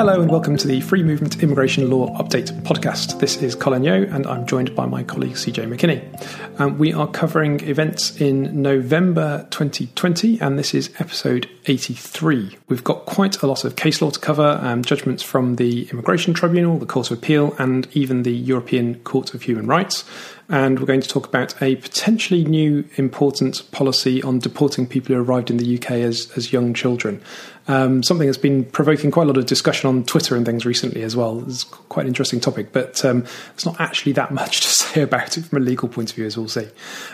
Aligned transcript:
Hello 0.00 0.18
and 0.18 0.30
welcome 0.30 0.56
to 0.56 0.66
the 0.66 0.80
Free 0.80 1.02
Movement 1.02 1.42
Immigration 1.42 1.90
Law 1.90 2.16
Update 2.16 2.50
podcast. 2.62 3.20
This 3.20 3.42
is 3.42 3.54
Colin 3.54 3.84
Yeo 3.84 4.04
and 4.04 4.26
I'm 4.26 4.46
joined 4.46 4.74
by 4.74 4.86
my 4.86 5.02
colleague 5.02 5.34
CJ 5.34 5.68
McKinney. 5.68 6.58
Um, 6.58 6.78
we 6.78 6.94
are 6.94 7.06
covering 7.06 7.60
events 7.68 8.18
in 8.18 8.62
November 8.62 9.46
2020 9.50 10.40
and 10.40 10.58
this 10.58 10.72
is 10.72 10.90
episode 11.00 11.50
83. 11.66 12.56
We've 12.68 12.82
got 12.82 13.04
quite 13.04 13.42
a 13.42 13.46
lot 13.46 13.66
of 13.66 13.76
case 13.76 14.00
law 14.00 14.08
to 14.08 14.18
cover, 14.18 14.58
um, 14.62 14.82
judgments 14.82 15.22
from 15.22 15.56
the 15.56 15.86
Immigration 15.90 16.32
Tribunal, 16.32 16.78
the 16.78 16.86
Court 16.86 17.10
of 17.10 17.18
Appeal, 17.18 17.54
and 17.58 17.86
even 17.92 18.22
the 18.22 18.32
European 18.32 19.00
Court 19.00 19.34
of 19.34 19.42
Human 19.42 19.66
Rights 19.66 20.04
and 20.50 20.80
we're 20.80 20.86
going 20.86 21.00
to 21.00 21.08
talk 21.08 21.26
about 21.26 21.60
a 21.62 21.76
potentially 21.76 22.44
new 22.44 22.84
important 22.96 23.62
policy 23.70 24.20
on 24.22 24.40
deporting 24.40 24.84
people 24.84 25.14
who 25.14 25.22
arrived 25.22 25.48
in 25.48 25.58
the 25.58 25.76
UK 25.76 25.92
as, 25.92 26.30
as 26.36 26.52
young 26.52 26.74
children. 26.74 27.22
Um, 27.68 28.02
something 28.02 28.26
that's 28.26 28.36
been 28.36 28.64
provoking 28.64 29.12
quite 29.12 29.22
a 29.22 29.26
lot 29.26 29.36
of 29.36 29.46
discussion 29.46 29.88
on 29.88 30.02
Twitter 30.04 30.34
and 30.34 30.44
things 30.44 30.66
recently 30.66 31.02
as 31.02 31.14
well. 31.14 31.44
It's 31.46 31.62
quite 31.62 32.02
an 32.02 32.08
interesting 32.08 32.40
topic, 32.40 32.72
but 32.72 33.04
um, 33.04 33.20
there's 33.20 33.64
not 33.64 33.80
actually 33.80 34.12
that 34.12 34.32
much 34.34 34.60
to 34.62 34.68
say 34.68 35.02
about 35.02 35.38
it 35.38 35.44
from 35.44 35.62
a 35.62 35.64
legal 35.64 35.88
point 35.88 36.10
of 36.10 36.16
view, 36.16 36.26
as 36.26 36.36
we'll 36.36 36.48
see. 36.48 36.68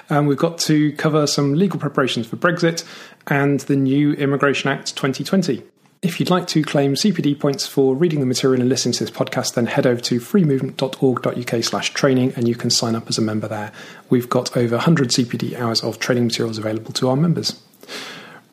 Um, 0.08 0.26
we've 0.26 0.38
got 0.38 0.56
to 0.60 0.92
cover 0.92 1.26
some 1.26 1.54
legal 1.54 1.78
preparations 1.78 2.26
for 2.26 2.36
Brexit 2.36 2.84
and 3.26 3.60
the 3.60 3.76
new 3.76 4.14
Immigration 4.14 4.70
Act 4.70 4.96
2020. 4.96 5.62
If 6.02 6.20
you'd 6.20 6.30
like 6.30 6.46
to 6.48 6.62
claim 6.62 6.94
CPD 6.94 7.40
points 7.40 7.66
for 7.66 7.94
reading 7.94 8.20
the 8.20 8.26
material 8.26 8.60
and 8.60 8.68
listening 8.68 8.92
to 8.94 9.04
this 9.04 9.10
podcast, 9.10 9.54
then 9.54 9.66
head 9.66 9.86
over 9.86 10.00
to 10.02 10.20
freemovement.org.uk 10.20 11.64
slash 11.64 11.94
training 11.94 12.34
and 12.36 12.46
you 12.46 12.54
can 12.54 12.68
sign 12.68 12.94
up 12.94 13.08
as 13.08 13.16
a 13.16 13.22
member 13.22 13.48
there. 13.48 13.72
We've 14.10 14.28
got 14.28 14.54
over 14.56 14.76
100 14.76 15.08
CPD 15.08 15.58
hours 15.58 15.82
of 15.82 15.98
training 15.98 16.26
materials 16.26 16.58
available 16.58 16.92
to 16.92 17.08
our 17.08 17.16
members. 17.16 17.60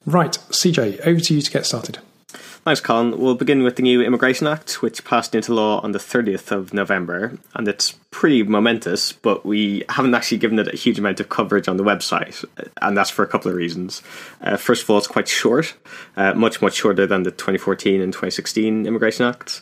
Right, 0.05 0.31
CJ, 0.31 1.05
over 1.05 1.19
to 1.19 1.33
you 1.33 1.41
to 1.41 1.51
get 1.51 1.65
started. 1.65 1.99
Thanks, 2.33 2.81
Colin. 2.81 3.19
We'll 3.19 3.35
begin 3.35 3.63
with 3.63 3.75
the 3.75 3.83
new 3.83 4.01
Immigration 4.01 4.47
Act, 4.47 4.81
which 4.81 5.03
passed 5.03 5.35
into 5.35 5.53
law 5.53 5.79
on 5.81 5.91
the 5.91 5.99
30th 5.99 6.51
of 6.51 6.73
November, 6.73 7.37
and 7.53 7.67
it's 7.67 7.91
pretty 8.11 8.43
momentous, 8.43 9.11
but 9.11 9.45
we 9.45 9.83
haven't 9.89 10.15
actually 10.15 10.37
given 10.37 10.59
it 10.59 10.73
a 10.73 10.77
huge 10.77 10.97
amount 10.97 11.19
of 11.19 11.29
coverage 11.29 11.67
on 11.67 11.77
the 11.77 11.83
website, 11.83 12.45
and 12.81 12.95
that's 12.97 13.09
for 13.09 13.23
a 13.23 13.27
couple 13.27 13.51
of 13.51 13.57
reasons. 13.57 14.01
Uh, 14.41 14.57
first 14.57 14.83
of 14.83 14.89
all, 14.89 14.97
it's 14.97 15.07
quite 15.07 15.27
short, 15.27 15.75
uh, 16.15 16.33
much, 16.33 16.61
much 16.61 16.75
shorter 16.75 17.05
than 17.05 17.23
the 17.23 17.31
2014 17.31 18.01
and 18.01 18.13
2016 18.13 18.85
Immigration 18.85 19.25
Acts. 19.25 19.61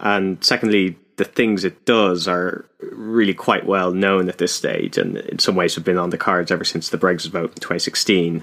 And 0.00 0.42
secondly, 0.42 0.96
the 1.16 1.24
things 1.24 1.64
it 1.64 1.84
does 1.84 2.26
are 2.26 2.64
really 2.80 3.34
quite 3.34 3.66
well 3.66 3.92
known 3.92 4.28
at 4.28 4.38
this 4.38 4.52
stage, 4.52 4.98
and 4.98 5.16
in 5.16 5.38
some 5.38 5.54
ways 5.54 5.74
have 5.74 5.84
been 5.84 5.98
on 5.98 6.10
the 6.10 6.18
cards 6.18 6.50
ever 6.50 6.64
since 6.64 6.88
the 6.88 6.98
Brexit 6.98 7.30
vote 7.30 7.50
in 7.50 7.60
2016. 7.60 8.42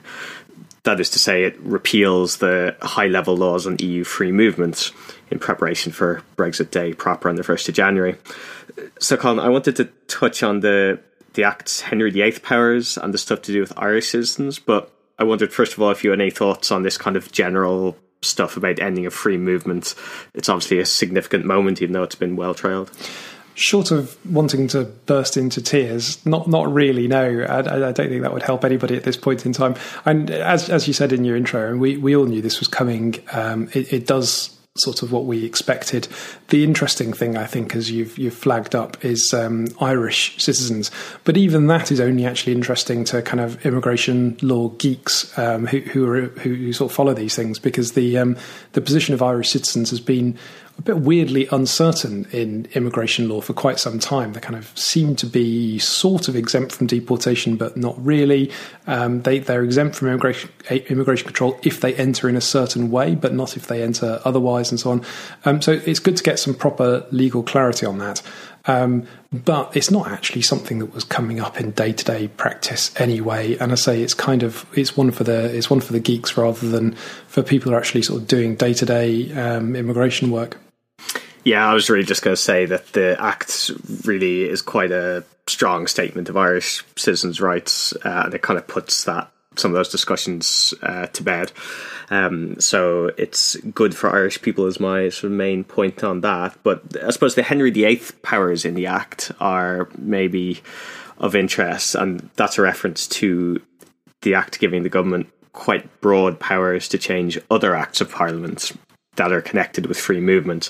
That 0.83 0.99
is 0.99 1.09
to 1.11 1.19
say, 1.19 1.43
it 1.43 1.59
repeals 1.59 2.37
the 2.37 2.75
high 2.81 3.07
level 3.07 3.35
laws 3.35 3.67
on 3.67 3.77
EU 3.79 4.03
free 4.03 4.31
movement 4.31 4.91
in 5.29 5.39
preparation 5.39 5.91
for 5.91 6.23
Brexit 6.37 6.71
Day 6.71 6.93
proper 6.93 7.29
on 7.29 7.35
the 7.35 7.43
1st 7.43 7.69
of 7.69 7.75
January. 7.75 8.15
So, 8.99 9.17
Colin, 9.17 9.39
I 9.39 9.49
wanted 9.49 9.75
to 9.77 9.85
touch 10.07 10.41
on 10.41 10.61
the, 10.61 10.99
the 11.33 11.43
Act's 11.43 11.81
Henry 11.81 12.11
VIII 12.11 12.39
powers 12.39 12.97
and 12.97 13.13
the 13.13 13.17
stuff 13.17 13.41
to 13.43 13.51
do 13.51 13.59
with 13.59 13.77
Irish 13.77 14.09
citizens, 14.09 14.57
but 14.59 14.91
I 15.17 15.25
wondered, 15.25 15.53
first 15.53 15.73
of 15.73 15.81
all, 15.81 15.91
if 15.91 16.03
you 16.03 16.11
had 16.11 16.21
any 16.21 16.31
thoughts 16.31 16.71
on 16.71 16.83
this 16.83 16.97
kind 16.97 17.17
of 17.17 17.31
general 17.31 17.97
stuff 18.21 18.57
about 18.57 18.79
ending 18.79 19.05
of 19.05 19.13
free 19.13 19.37
movement. 19.37 19.95
It's 20.33 20.49
obviously 20.49 20.79
a 20.79 20.85
significant 20.85 21.45
moment, 21.45 21.81
even 21.81 21.93
though 21.93 22.03
it's 22.03 22.15
been 22.15 22.35
well 22.35 22.53
trailed 22.53 22.91
short 23.55 23.91
of 23.91 24.17
wanting 24.25 24.67
to 24.69 24.85
burst 25.05 25.37
into 25.37 25.61
tears, 25.61 26.23
not 26.25 26.47
not 26.47 26.71
really. 26.71 27.07
No, 27.07 27.41
I, 27.41 27.59
I, 27.59 27.61
don't 27.61 27.95
think 27.95 28.21
that 28.21 28.33
would 28.33 28.43
help 28.43 28.63
anybody 28.63 28.95
at 28.95 29.03
this 29.03 29.17
point 29.17 29.45
in 29.45 29.53
time. 29.53 29.75
And 30.05 30.31
as 30.31 30.69
as 30.69 30.87
you 30.87 30.93
said 30.93 31.11
in 31.11 31.25
your 31.25 31.35
intro, 31.35 31.69
and 31.69 31.79
we 31.79 31.97
we 31.97 32.15
all 32.15 32.25
knew 32.25 32.41
this 32.41 32.59
was 32.59 32.67
coming. 32.67 33.15
Um, 33.31 33.69
it, 33.73 33.91
it 33.93 34.07
does 34.07 34.55
sort 34.79 35.01
of 35.01 35.11
what 35.11 35.25
we 35.25 35.45
expected. 35.45 36.07
The 36.49 36.63
interesting 36.63 37.13
thing, 37.13 37.37
I 37.37 37.45
think, 37.45 37.75
as 37.75 37.91
you've 37.91 38.17
you've 38.17 38.33
flagged 38.33 38.75
up, 38.75 39.03
is 39.03 39.33
um, 39.33 39.67
Irish 39.79 40.41
citizens. 40.41 40.91
But 41.23 41.37
even 41.37 41.67
that 41.67 41.91
is 41.91 41.99
only 41.99 42.25
actually 42.25 42.53
interesting 42.53 43.03
to 43.05 43.21
kind 43.21 43.39
of 43.39 43.65
immigration 43.65 44.37
law 44.41 44.69
geeks 44.69 45.37
um, 45.37 45.67
who 45.67 45.79
who, 45.79 46.07
are, 46.07 46.21
who, 46.27 46.73
sort 46.73 46.91
of 46.91 46.95
follow 46.95 47.13
these 47.13 47.35
things, 47.35 47.59
because 47.59 47.93
the 47.93 48.17
um, 48.17 48.37
the 48.73 48.81
position 48.81 49.13
of 49.13 49.21
Irish 49.21 49.49
citizens 49.49 49.89
has 49.89 49.99
been 49.99 50.37
a 50.79 50.81
bit 50.81 50.97
weirdly 50.99 51.45
uncertain 51.51 52.25
in 52.31 52.65
immigration 52.73 53.27
law 53.27 53.41
for 53.41 53.51
quite 53.51 53.79
some 53.79 53.99
time. 53.99 54.31
They 54.31 54.39
kind 54.39 54.55
of 54.55 54.75
seem 54.77 55.13
to 55.17 55.25
be 55.25 55.77
sort 55.77 56.29
of 56.29 56.37
exempt 56.37 56.71
from 56.71 56.87
deportation, 56.87 57.57
but 57.57 57.75
not 57.75 58.03
really. 58.03 58.49
Um, 58.87 59.21
they, 59.23 59.39
they're 59.39 59.63
exempt 59.63 59.97
from 59.97 60.07
immigration, 60.07 60.49
immigration 60.69 61.25
control 61.25 61.59
if 61.63 61.81
they 61.81 61.93
enter 61.95 62.29
in 62.29 62.37
a 62.37 62.41
certain 62.41 62.89
way, 62.91 63.13
but 63.13 63.33
not 63.33 63.57
if 63.57 63.67
they 63.67 63.83
enter 63.83 64.21
otherwise, 64.23 64.71
and 64.71 64.79
so 64.79 64.91
on. 64.91 65.05
Um, 65.43 65.61
so 65.61 65.73
it's 65.73 65.99
good 65.99 66.15
to 66.15 66.23
get 66.23 66.39
some 66.39 66.53
proper 66.53 67.05
legal 67.11 67.43
clarity 67.43 67.85
on 67.85 67.97
that. 67.97 68.21
Um, 68.65 69.05
but 69.33 69.75
it's 69.75 69.91
not 69.91 70.07
actually 70.07 70.43
something 70.43 70.79
that 70.79 70.93
was 70.93 71.03
coming 71.03 71.41
up 71.41 71.59
in 71.59 71.71
day 71.71 71.91
to 71.91 72.05
day 72.05 72.29
practice 72.29 72.97
anyway. 73.01 73.57
And 73.57 73.73
I 73.73 73.75
say 73.75 74.01
it's 74.01 74.13
kind 74.13 74.43
of 74.43 74.65
it's 74.77 74.95
one 74.95 75.11
for 75.11 75.25
the 75.25 75.53
it's 75.53 75.69
one 75.69 75.81
for 75.81 75.91
the 75.91 75.99
geeks 75.99 76.37
rather 76.37 76.69
than 76.69 76.93
for 77.27 77.43
people 77.43 77.69
who 77.69 77.75
are 77.75 77.79
actually 77.79 78.03
sort 78.03 78.21
of 78.21 78.27
doing 78.29 78.55
day 78.55 78.73
to 78.75 78.85
day 78.85 79.23
immigration 79.75 80.31
work. 80.31 80.57
Yeah, 81.43 81.67
I 81.67 81.73
was 81.73 81.89
really 81.89 82.03
just 82.03 82.21
going 82.21 82.35
to 82.35 82.41
say 82.41 82.65
that 82.65 82.87
the 82.93 83.15
Act 83.19 83.71
really 84.03 84.43
is 84.43 84.61
quite 84.61 84.91
a 84.91 85.23
strong 85.47 85.87
statement 85.87 86.29
of 86.29 86.37
Irish 86.37 86.83
citizens' 86.95 87.41
rights, 87.41 87.93
uh, 88.05 88.23
and 88.25 88.33
it 88.33 88.41
kind 88.41 88.59
of 88.59 88.67
puts 88.67 89.05
that 89.05 89.31
some 89.55 89.71
of 89.71 89.75
those 89.75 89.89
discussions 89.89 90.73
uh, 90.83 91.07
to 91.07 91.23
bed. 91.23 91.51
Um, 92.09 92.59
so 92.59 93.11
it's 93.17 93.55
good 93.57 93.95
for 93.95 94.09
Irish 94.09 94.41
people, 94.41 94.67
is 94.67 94.79
my 94.79 95.09
sort 95.09 95.31
of 95.31 95.37
main 95.37 95.63
point 95.63 96.03
on 96.03 96.21
that. 96.21 96.57
But 96.63 96.83
I 97.03 97.11
suppose 97.11 97.35
the 97.35 97.43
Henry 97.43 97.71
VIII 97.71 98.01
powers 98.21 98.65
in 98.65 98.75
the 98.75 98.87
Act 98.87 99.31
are 99.39 99.89
maybe 99.97 100.61
of 101.17 101.35
interest, 101.35 101.95
and 101.95 102.29
that's 102.35 102.57
a 102.57 102.61
reference 102.61 103.07
to 103.07 103.61
the 104.21 104.33
Act 104.33 104.59
giving 104.59 104.83
the 104.83 104.89
government 104.89 105.27
quite 105.53 106.01
broad 106.01 106.39
powers 106.39 106.87
to 106.89 106.97
change 106.97 107.39
other 107.49 107.75
acts 107.75 108.01
of 108.01 108.11
Parliament 108.11 108.71
that 109.15 109.31
are 109.31 109.41
connected 109.41 109.85
with 109.85 109.99
free 109.99 110.21
movement 110.21 110.69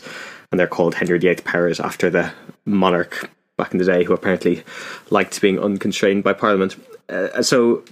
and 0.51 0.59
they're 0.59 0.67
called 0.67 0.95
Henry 0.95 1.19
VIII 1.19 1.35
powers 1.35 1.79
after 1.79 2.09
the 2.09 2.31
monarch 2.65 3.29
back 3.57 3.71
in 3.73 3.77
the 3.77 3.85
day 3.85 4.03
who 4.03 4.13
apparently 4.13 4.63
liked 5.09 5.41
being 5.41 5.59
unconstrained 5.59 6.23
by 6.23 6.33
Parliament. 6.33 6.75
Uh, 7.09 7.41
so 7.41 7.83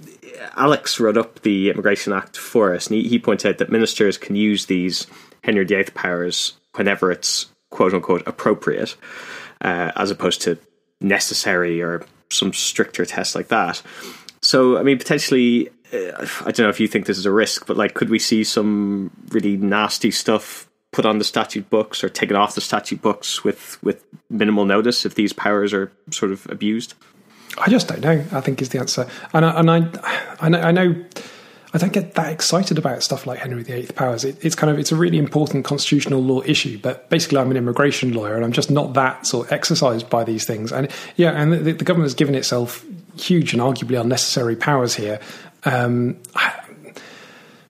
Alex 0.55 0.99
wrote 0.99 1.17
up 1.17 1.41
the 1.41 1.69
Immigration 1.69 2.13
Act 2.13 2.37
for 2.37 2.73
us, 2.73 2.87
and 2.87 2.97
he, 2.97 3.07
he 3.07 3.19
points 3.19 3.45
out 3.45 3.57
that 3.57 3.71
ministers 3.71 4.17
can 4.17 4.35
use 4.35 4.65
these 4.65 5.07
Henry 5.43 5.65
VIII 5.65 5.85
powers 5.93 6.53
whenever 6.75 7.11
it's 7.11 7.47
quote 7.69 7.93
unquote 7.93 8.23
appropriate, 8.27 8.95
uh, 9.61 9.91
as 9.95 10.11
opposed 10.11 10.41
to 10.43 10.57
necessary 11.01 11.81
or 11.81 12.05
some 12.29 12.53
stricter 12.53 13.05
test 13.05 13.35
like 13.35 13.47
that. 13.49 13.81
So, 14.41 14.77
I 14.77 14.83
mean, 14.83 14.97
potentially, 14.97 15.69
uh, 15.93 16.27
I 16.45 16.51
don't 16.51 16.59
know 16.59 16.69
if 16.69 16.79
you 16.79 16.87
think 16.87 17.05
this 17.05 17.17
is 17.17 17.25
a 17.25 17.31
risk, 17.31 17.65
but 17.65 17.77
like, 17.77 17.93
could 17.93 18.09
we 18.09 18.19
see 18.19 18.43
some 18.43 19.11
really 19.29 19.57
nasty 19.57 20.11
stuff 20.11 20.69
put 20.91 21.05
on 21.05 21.17
the 21.17 21.23
statute 21.23 21.69
books 21.69 22.03
or 22.03 22.09
taken 22.09 22.35
off 22.35 22.55
the 22.55 22.61
statute 22.61 23.01
books 23.01 23.43
with 23.43 23.81
with 23.83 24.03
minimal 24.29 24.65
notice 24.65 25.05
if 25.05 25.15
these 25.15 25.33
powers 25.33 25.73
are 25.73 25.91
sort 26.11 26.31
of 26.31 26.47
abused? 26.49 26.93
I 27.57 27.69
just 27.69 27.87
don't 27.87 28.01
know. 28.01 28.23
I 28.31 28.41
think 28.41 28.61
is 28.61 28.69
the 28.69 28.79
answer, 28.79 29.07
and 29.33 29.45
I, 29.45 29.59
and 29.59 29.71
I, 29.71 30.35
I 30.39 30.49
know, 30.49 30.61
I 30.61 30.71
know 30.71 31.05
I 31.73 31.77
don't 31.77 31.91
get 31.91 32.13
that 32.15 32.31
excited 32.31 32.77
about 32.77 33.03
stuff 33.03 33.27
like 33.27 33.39
Henry 33.39 33.63
VIII 33.63 33.87
powers. 33.87 34.23
It, 34.23 34.43
it's 34.43 34.55
kind 34.55 34.71
of 34.71 34.79
it's 34.79 34.91
a 34.91 34.95
really 34.95 35.17
important 35.17 35.65
constitutional 35.65 36.21
law 36.21 36.41
issue, 36.45 36.79
but 36.79 37.09
basically 37.09 37.39
I'm 37.39 37.51
an 37.51 37.57
immigration 37.57 38.13
lawyer 38.13 38.35
and 38.35 38.45
I'm 38.45 38.51
just 38.51 38.71
not 38.71 38.93
that 38.93 39.27
sort 39.27 39.47
of 39.47 39.53
exercised 39.53 40.09
by 40.09 40.23
these 40.23 40.45
things. 40.45 40.71
And 40.71 40.89
yeah, 41.17 41.31
and 41.31 41.53
the, 41.53 41.73
the 41.73 41.83
government 41.83 42.05
has 42.05 42.15
given 42.15 42.35
itself 42.35 42.85
huge 43.17 43.53
and 43.53 43.61
arguably 43.61 43.99
unnecessary 43.99 44.55
powers 44.55 44.95
here. 44.95 45.19
Um, 45.65 46.17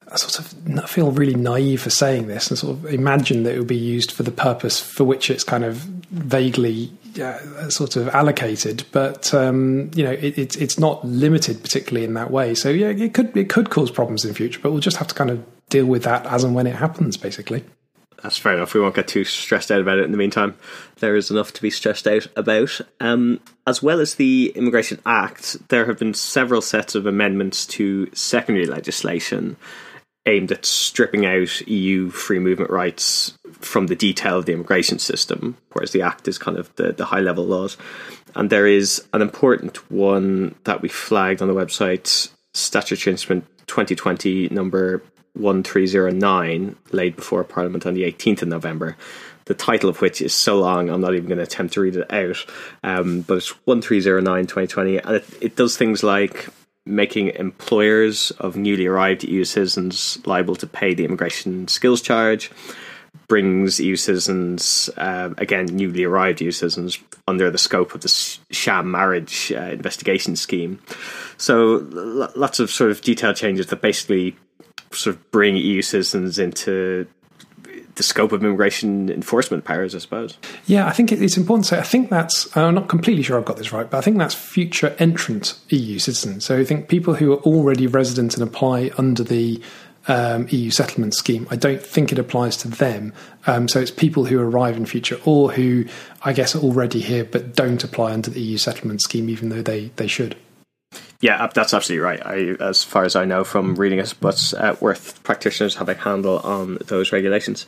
I 0.10 0.16
sort 0.16 0.40
of 0.40 0.90
feel 0.90 1.12
really 1.12 1.36
naive 1.36 1.82
for 1.82 1.90
saying 1.90 2.28
this 2.28 2.50
and 2.50 2.58
sort 2.58 2.78
of 2.78 2.86
imagine 2.86 3.44
that 3.44 3.56
it 3.56 3.60
would 3.60 3.68
be 3.68 3.76
used 3.76 4.12
for 4.12 4.24
the 4.24 4.32
purpose 4.32 4.80
for 4.80 5.04
which 5.04 5.30
it's 5.30 5.44
kind 5.44 5.66
of 5.66 5.76
vaguely 5.76 6.92
uh, 7.22 7.70
sort 7.70 7.98
of 7.98 8.08
allocated, 8.10 8.86
but 8.92 9.34
um, 9.34 9.92
you 9.96 10.04
know 10.04 10.12
it, 10.12 10.38
it's 10.38 10.56
it's 10.56 10.80
not 10.80 11.04
limited 11.06 11.62
particularly 11.62 12.06
in 12.06 12.14
that 12.14 12.32
way. 12.32 12.56
So 12.56 12.70
yeah, 12.70 12.88
it 12.88 13.14
could 13.14 13.36
it 13.36 13.50
could 13.50 13.70
cause 13.70 13.92
problems 13.92 14.24
in 14.24 14.34
future, 14.34 14.60
but 14.62 14.72
we'll 14.72 14.80
just 14.80 14.98
have 14.98 15.08
to 15.08 15.16
kind 15.16 15.30
of 15.30 15.46
deal 15.70 15.86
with 15.86 16.04
that 16.04 16.26
as 16.26 16.44
and 16.44 16.56
when 16.56 16.68
it 16.68 16.76
happens, 16.76 17.18
basically. 17.18 17.66
That's 18.24 18.38
fair 18.38 18.54
enough. 18.56 18.74
We 18.74 18.80
won't 18.82 18.96
get 18.96 19.08
too 19.08 19.24
stressed 19.26 19.72
out 19.72 19.82
about 19.82 20.00
it 20.00 20.06
in 20.06 20.12
the 20.12 20.18
meantime. 20.18 20.56
There 21.00 21.16
is 21.16 21.30
enough 21.30 21.54
to 21.54 21.62
be 21.62 21.70
stressed 21.70 22.08
out 22.08 22.26
about. 22.36 22.82
Um, 23.00 23.40
as 23.68 23.84
well 23.84 24.00
as 24.00 24.16
the 24.16 24.52
Immigration 24.56 25.00
Act, 25.06 25.68
there 25.68 25.86
have 25.86 26.00
been 26.00 26.16
several 26.16 26.62
sets 26.62 26.96
of 26.96 27.06
amendments 27.06 27.66
to 27.68 28.10
secondary 28.16 28.66
legislation 28.66 29.56
aimed 30.28 30.52
at 30.52 30.66
stripping 30.66 31.26
out 31.26 31.62
EU 31.68 32.10
free 32.10 32.40
movement 32.40 32.70
rights 32.70 33.38
from 33.54 33.88
the 33.88 33.96
detail 33.96 34.38
of 34.38 34.46
the 34.46 34.54
immigration 34.54 35.00
system, 35.00 35.58
whereas 35.72 35.92
the 35.92 36.02
Act 36.02 36.28
is 36.28 36.38
kind 36.38 36.58
of 36.58 36.74
the, 36.76 36.92
the 36.92 37.06
high 37.06 37.22
level 37.22 37.46
laws. 37.46 37.78
And 38.36 38.50
there 38.50 38.68
is 38.68 39.04
an 39.14 39.22
important 39.22 39.90
one 39.92 40.56
that 40.66 40.82
we 40.82 40.90
flagged 40.90 41.42
on 41.42 41.48
the 41.48 41.56
website, 41.56 42.30
Statutory 42.54 43.12
Instrument 43.12 43.46
2020 43.68 44.50
number 44.50 45.02
1309, 45.34 46.76
laid 46.92 47.16
before 47.16 47.44
Parliament 47.44 47.86
on 47.86 47.94
the 47.94 48.04
18th 48.04 48.44
of 48.44 48.48
November. 48.50 48.96
The 49.46 49.54
title 49.54 49.90
of 49.90 50.02
which 50.02 50.22
is 50.22 50.34
so 50.34 50.60
long, 50.60 50.90
I'm 50.90 51.00
not 51.00 51.16
even 51.16 51.28
going 51.28 51.38
to 51.38 51.44
attempt 51.44 51.74
to 51.76 51.82
read 51.82 51.96
it 51.96 52.12
out. 52.12 52.46
Um, 52.84 53.22
but 53.22 53.38
it's 53.38 53.50
1309 53.66 54.46
2020, 54.46 54.98
and 54.98 55.16
it, 55.16 55.26
it 55.42 55.56
does 55.56 55.78
things 55.78 56.04
like 56.04 56.50
making 56.88 57.30
employers 57.30 58.32
of 58.40 58.56
newly 58.56 58.88
arrived 58.88 59.24
EU 59.24 59.44
citizens 59.44 60.18
liable 60.26 60.56
to 60.56 60.68
pay 60.68 60.94
the 60.94 61.06
immigration 61.06 61.68
skills 61.68 62.02
charge, 62.02 62.52
brings 63.28 63.80
EU 63.80 63.96
citizens, 63.96 64.90
uh, 64.98 65.30
again, 65.38 65.66
newly 65.66 66.04
arrived 66.04 66.42
EU 66.42 66.52
citizens, 66.52 67.00
under 67.28 67.52
the 67.52 67.58
scope 67.58 67.94
of 67.94 68.02
the 68.02 68.38
sham 68.52 68.90
marriage 68.90 69.52
uh, 69.56 69.64
investigation 69.64 70.36
scheme. 70.36 70.80
So 71.38 71.80
l- 71.80 72.32
lots 72.36 72.60
of 72.60 72.72
sort 72.72 72.92
of 72.92 73.02
detailed 73.02 73.36
changes 73.36 73.68
that 73.68 73.82
basically 73.82 74.36
sort 74.92 75.16
of 75.16 75.32
bring 75.32 75.58
EU 75.58 75.82
citizens 75.82 76.40
into 76.40 77.08
the 77.98 78.04
scope 78.04 78.32
of 78.32 78.44
immigration 78.44 79.10
enforcement 79.10 79.66
powers, 79.66 79.94
I 79.94 80.00
suppose. 80.00 80.38
Yeah, 80.66 80.88
I 80.88 80.92
think 80.92 81.12
it's 81.12 81.38
important 81.38 81.66
to 81.66 81.76
say. 81.76 81.80
I 81.80 81.84
think 81.84 82.10
that's. 82.10 82.56
I'm 82.56 82.76
not 82.76 82.88
completely 82.88 83.24
sure 83.24 83.38
I've 83.38 83.46
got 83.46 83.58
this 83.58 83.72
right, 83.72 83.90
but 83.90 83.98
I 83.98 84.02
think 84.02 84.18
that's 84.18 84.36
future 84.36 84.96
entrant 85.00 85.60
EU 85.70 86.00
citizens. 86.00 86.46
So 86.46 86.58
I 86.58 86.64
think 86.64 86.88
people 86.88 87.16
who 87.16 87.34
are 87.34 87.42
already 87.42 87.88
resident 87.88 88.36
and 88.36 88.44
apply 88.44 88.92
under 88.98 89.24
the 89.24 89.62
um, 90.08 90.48
EU 90.50 90.72
settlement 90.72 91.14
scheme. 91.14 91.48
I 91.52 91.56
don't 91.56 91.82
think 91.82 92.12
it 92.12 92.20
applies 92.20 92.58
to 92.58 92.68
them. 92.68 93.14
Um, 93.46 93.68
so 93.68 93.80
it's 93.80 93.92
people 93.92 94.26
who 94.26 94.40
arrive 94.40 94.78
in 94.78 94.86
future 94.86 95.20
or 95.26 95.52
who, 95.52 95.86
I 96.24 96.34
guess, 96.34 96.56
are 96.56 96.60
already 96.60 97.02
here 97.02 97.26
but 97.26 97.56
don't 97.56 97.84
apply 97.84 98.14
under 98.14 98.30
the 98.30 98.40
EU 98.40 98.58
settlement 98.58 99.02
scheme, 99.02 99.30
even 99.30 99.50
though 99.50 99.62
they, 99.62 99.92
they 99.98 100.08
should. 100.08 100.38
Yeah, 101.20 101.48
that's 101.54 101.74
absolutely 101.74 102.04
right. 102.04 102.26
I, 102.26 102.64
as 102.64 102.84
far 102.84 103.04
as 103.04 103.16
I 103.16 103.26
know 103.26 103.44
from 103.44 103.76
reading 103.76 104.00
it, 104.00 104.14
but 104.22 104.54
uh, 104.56 104.76
Worth 104.80 105.24
practitioners 105.24 105.76
have 105.76 105.90
a 105.90 105.96
handle 105.96 106.40
on 106.40 106.78
those 106.86 107.12
regulations. 107.12 107.66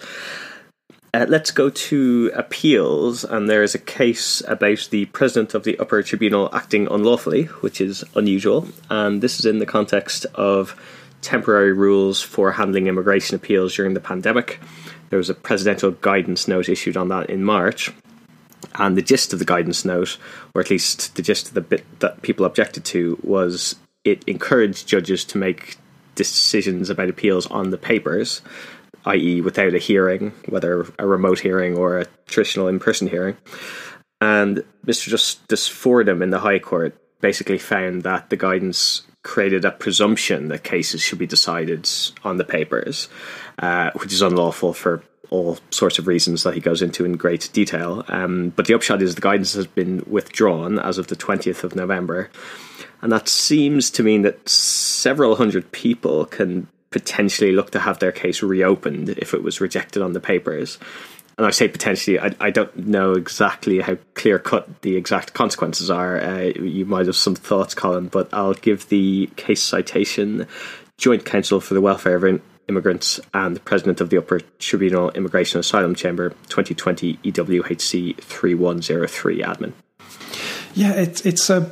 Uh, 1.12 1.26
let's 1.28 1.50
go 1.50 1.72
to 1.72 2.32
appeals, 2.36 3.24
and 3.24 3.50
there 3.50 3.64
is 3.64 3.74
a 3.74 3.80
case 3.80 4.44
about 4.48 4.88
the 4.92 5.06
president 5.06 5.56
of 5.56 5.64
the 5.64 5.80
upper 5.80 6.04
tribunal 6.04 6.50
acting 6.54 6.88
unlawfully, 6.92 7.46
which 7.62 7.82
is 7.82 8.04
unusual, 8.14 8.68
and 8.92 9.22
this 9.24 9.40
is 9.40 9.46
in 9.46 9.58
the 9.58 9.66
context 9.66 10.28
of 10.36 10.80
temporary 11.24 11.74
rules 11.74 12.22
for 12.22 12.52
handling 12.52 12.86
immigration 12.86 13.36
appeals 13.36 13.76
during 13.76 13.96
the 13.96 14.00
pandemic. 14.00 14.60
There 15.10 15.18
was 15.18 15.32
a 15.32 15.34
presidential 15.34 15.90
guidance 15.90 16.48
note 16.48 16.70
issued 16.70 16.96
on 16.96 17.08
that 17.08 17.32
in 17.32 17.44
March. 17.44 17.92
And 18.76 18.96
the 18.96 19.02
gist 19.02 19.34
of 19.34 19.40
the 19.40 19.46
guidance 19.46 19.84
note, 19.84 20.18
or 20.54 20.62
at 20.62 20.70
least 20.70 21.16
the 21.16 21.22
gist 21.22 21.50
of 21.50 21.54
the 21.54 21.62
bit 21.62 22.00
that 22.00 22.22
people 22.22 22.46
objected 22.46 22.86
to, 22.86 23.20
was 23.24 23.76
it 24.04 24.24
encouraged 24.26 24.88
judges 24.88 25.26
to 25.26 25.38
make 25.38 25.78
decisions 26.16 26.90
about 26.90 27.10
appeals 27.10 27.48
on 27.48 27.70
the 27.70 27.78
papers, 27.78 28.42
i.e., 29.06 29.42
without 29.42 29.74
a 29.74 29.80
hearing, 29.80 30.34
whether 30.48 30.86
a 31.00 31.08
remote 31.08 31.40
hearing 31.40 31.78
or 31.78 31.98
a 31.98 32.06
traditional 32.28 32.68
in 32.68 32.80
person 32.80 33.08
hearing. 33.08 33.38
And 34.22 34.64
Mr. 34.86 35.08
Justice 35.08 35.68
Fordham 35.68 36.22
in 36.22 36.30
the 36.30 36.40
High 36.40 36.60
Court 36.60 37.00
basically 37.22 37.58
found 37.58 38.04
that 38.04 38.30
the 38.30 38.38
guidance 38.38 39.04
created 39.24 39.66
a 39.66 39.72
presumption 39.72 40.48
that 40.48 40.64
cases 40.64 41.02
should 41.02 41.20
be 41.20 41.28
decided 41.28 41.90
on 42.24 42.38
the 42.38 42.46
papers, 42.46 43.10
uh, 43.60 43.92
which 43.96 44.14
is 44.14 44.22
unlawful 44.22 44.74
for 44.74 45.04
all 45.30 45.58
sorts 45.72 46.00
of 46.00 46.08
reasons 46.08 46.44
that 46.44 46.54
he 46.54 46.60
goes 46.60 46.82
into 46.82 47.06
in 47.06 47.18
great 47.18 47.50
detail. 47.54 48.04
Um, 48.08 48.50
but 48.56 48.68
the 48.68 48.74
upshot 48.74 49.02
is 49.02 49.16
the 49.16 49.22
guidance 49.22 49.54
has 49.54 49.68
been 49.68 50.04
withdrawn 50.08 50.80
as 50.80 50.98
of 50.98 51.08
the 51.08 51.16
20th 51.16 51.64
of 51.64 51.76
November. 51.76 52.30
And 53.02 53.12
that 53.12 53.28
seems 53.28 53.90
to 53.92 54.04
mean 54.04 54.24
that 54.24 54.48
several 54.50 55.36
hundred 55.36 55.72
people 55.72 56.26
can 56.26 56.68
potentially 56.92 57.52
look 57.52 57.72
to 57.72 57.80
have 57.80 58.00
their 58.00 58.12
case 58.12 58.42
reopened 58.42 59.10
if 59.10 59.34
it 59.34 59.44
was 59.44 59.62
rejected 59.62 60.02
on 60.02 60.14
the 60.14 60.20
papers 60.20 60.80
and 61.40 61.46
I 61.46 61.52
say 61.52 61.70
potentially, 61.70 62.20
I, 62.20 62.36
I 62.42 62.50
don't 62.50 62.76
know 62.76 63.14
exactly 63.14 63.80
how 63.80 63.98
clear 64.14 64.40
cut 64.40 64.82
the 64.82 64.98
exact 64.98 65.34
consequences 65.34 65.90
are. 65.90 66.20
Uh, 66.20 66.42
you 66.42 66.86
might 66.86 67.06
have 67.06 67.16
some 67.16 67.34
thoughts, 67.34 67.74
Colin, 67.74 68.10
but 68.10 68.28
I'll 68.34 68.56
give 68.56 68.90
the 68.90 69.30
case 69.38 69.64
citation 69.64 70.48
Joint 70.98 71.24
Council 71.24 71.62
for 71.62 71.76
the 71.76 71.82
Welfare 71.82 72.18
of 72.18 72.42
Immigrants 72.70 73.20
and 73.34 73.56
the 73.56 73.60
President 73.60 74.00
of 74.00 74.10
the 74.10 74.18
Upper 74.18 74.40
Tribunal 74.60 75.10
Immigration 75.12 75.60
Asylum 75.60 75.96
Chamber 75.96 76.30
2020 76.48 77.18
EWHC 77.18 78.18
3103 78.18 79.42
admin. 79.42 79.74
Yeah, 80.76 80.94
it's 80.94 81.26
it's 81.26 81.50
a 81.50 81.70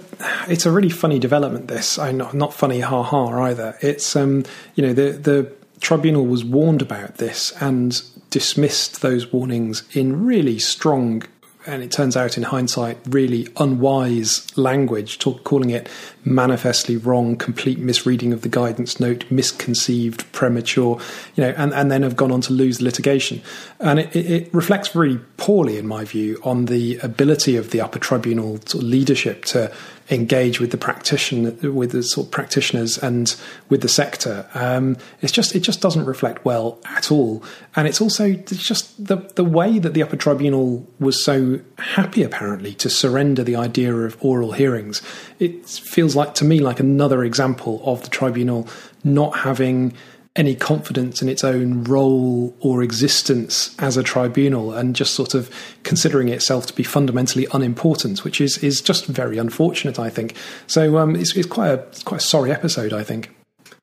it's 0.50 0.66
a 0.66 0.72
really 0.72 0.90
funny 0.90 1.20
development. 1.20 1.68
This 1.68 1.98
I 1.98 2.12
not 2.12 2.34
not 2.34 2.54
funny, 2.54 2.80
ha 2.80 3.04
ha 3.04 3.28
either. 3.44 3.78
It's 3.82 4.16
um 4.16 4.44
you 4.76 4.86
know 4.86 4.94
the 4.94 5.12
the 5.12 5.52
tribunal 5.80 6.26
was 6.26 6.44
warned 6.44 6.82
about 6.82 7.18
this 7.18 7.54
and 7.62 8.02
dismissed 8.32 9.02
those 9.02 9.32
warnings 9.32 9.84
in 9.94 10.26
really 10.26 10.60
strong 10.60 11.24
and 11.68 11.84
it 11.84 11.92
turns 11.92 12.18
out 12.18 12.38
in 12.38 12.44
hindsight 12.44 12.98
really 13.08 13.48
unwise 13.58 14.48
language 14.58 15.20
talk, 15.20 15.44
calling 15.44 15.70
it 15.70 15.90
manifestly 16.24 16.98
wrong 16.98 17.36
complete 17.36 17.78
misreading 17.78 18.34
of 18.34 18.42
the 18.42 18.50
guidance 18.50 19.00
note 19.00 19.30
misconceived 19.30 20.30
premature 20.32 21.00
you 21.36 21.44
know 21.44 21.54
and, 21.58 21.74
and 21.74 21.92
then 21.92 22.04
have 22.04 22.16
gone 22.16 22.32
on 22.32 22.42
to 22.42 22.54
lose 22.54 22.82
litigation. 22.82 23.42
And 23.80 24.00
it, 24.00 24.16
it 24.16 24.54
reflects 24.54 24.90
very 24.90 25.18
poorly 25.38 25.78
in 25.78 25.88
my 25.88 26.06
view 26.06 26.40
on 26.44 26.66
the 26.66 26.98
ability 27.00 27.58
of 27.58 27.72
the 27.72 27.82
upper 27.82 28.00
tribunal 28.00 28.60
leadership 28.74 29.46
to 29.46 29.72
engage 30.10 30.60
with 30.60 30.72
the 30.72 30.78
practitioner 30.78 31.52
with 31.72 31.92
the 31.92 32.02
sort 32.02 32.28
of 32.28 32.32
practitioners 32.32 32.98
and 32.98 33.36
with 33.70 33.82
the 33.82 33.90
sector. 33.90 34.48
Um, 34.54 34.98
it's 35.22 35.32
just 35.32 35.56
it 35.56 35.62
just 35.62 35.82
doesn't 35.82 36.06
reflect 36.06 36.46
well 36.46 36.80
at 36.86 37.12
all, 37.12 37.44
and 37.76 37.88
it's 37.88 38.02
also 38.02 38.26
it's 38.26 38.64
just 38.64 39.04
the 39.04 39.18
the 39.36 39.44
way 39.44 39.80
that 39.80 39.94
the 39.94 40.04
upper 40.04 40.16
tribunal 40.16 40.88
was 41.00 41.24
so 41.24 41.60
happy 41.78 42.24
apparently 42.24 42.74
to 42.76 42.90
surrender 42.90 43.44
the 43.44 43.56
idea 43.56 43.94
of 43.94 44.18
oral 44.20 44.54
hearings. 44.54 45.02
It 45.40 45.68
feels 45.68 46.16
like 46.16 46.36
to 46.36 46.46
me 46.46 46.60
like 46.60 46.80
another 46.80 47.24
example 47.24 47.82
of 47.84 48.04
the 48.04 48.10
tribunal 48.10 48.68
not 49.04 49.40
having 49.40 49.94
any 50.38 50.56
confidence 50.56 51.22
in 51.22 51.28
its 51.28 51.44
own 51.44 51.84
role 51.84 52.56
or 52.60 52.84
existence 52.84 53.76
as 53.80 53.98
a 53.98 54.04
tribunal 54.04 54.72
and 54.72 54.96
just 54.96 55.14
sort 55.14 55.34
of 55.34 55.50
considering 55.84 56.30
itself 56.30 56.68
to 56.68 56.74
be 56.74 56.84
fundamentally 56.84 57.48
unimportant, 57.54 58.24
which 58.24 58.40
is, 58.40 58.58
is 58.60 58.80
just 58.80 59.08
very 59.08 59.38
unfortunate, 59.38 60.00
I 60.00 60.10
think. 60.10 60.36
So 60.68 60.98
um, 60.98 61.16
it's, 61.16 61.36
it's, 61.36 61.48
quite 61.48 61.70
a, 61.70 61.80
it's 61.88 62.04
quite 62.04 62.22
a 62.22 62.24
sorry 62.24 62.52
episode, 62.52 62.94
I 62.94 63.04
think. 63.04 63.36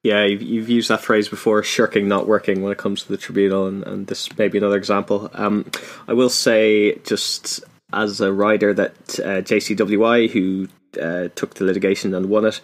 Yeah, 0.05 0.25
you've, 0.25 0.43
you've, 0.43 0.69
used 0.69 0.91
that 0.91 1.01
phrase 1.01 1.29
before, 1.29 1.63
shirking 1.63 2.09
not 2.09 2.29
working 2.29 2.63
when 2.63 2.71
it 2.71 2.79
comes 2.79 3.03
to 3.03 3.09
the 3.09 3.17
tribunal, 3.17 3.67
and, 3.67 3.83
and 3.85 4.07
this 4.07 4.37
may 4.37 4.49
be 4.49 4.59
another 4.59 4.77
example. 4.77 5.31
Um, 5.33 5.71
I 6.07 6.13
will 6.13 6.29
say, 6.29 6.97
just 7.07 7.65
as 7.91 8.21
a 8.21 8.31
rider, 8.31 8.75
that 8.75 8.93
uh, 9.21 9.41
JCWI, 9.41 10.29
who 10.29 10.69
uh, 11.01 11.29
took 11.35 11.55
the 11.55 11.65
litigation 11.65 12.15
and 12.15 12.29
won 12.29 12.45
it, 12.45 12.61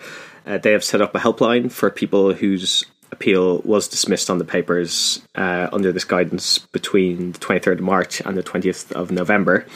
uh, 0.47 0.59
they 0.59 0.73
have 0.73 0.85
set 0.85 1.01
up 1.01 1.15
a 1.15 1.19
helpline 1.19 1.73
for 1.73 1.91
people 1.91 2.35
whose 2.35 2.85
appeal 3.13 3.59
was 3.65 3.89
dismissed 3.89 4.31
on 4.31 4.39
the 4.39 4.45
papers 4.45 5.23
uh, 5.35 5.69
under 5.73 5.93
this 5.93 6.05
guidance 6.05 6.59
between 6.59 7.33
the 7.33 7.39
23rd 7.39 7.75
of 7.75 7.81
March 7.81 8.21
and 8.21 8.37
the 8.37 8.43
20th 8.43 8.93
of 8.93 9.11
November. 9.11 9.67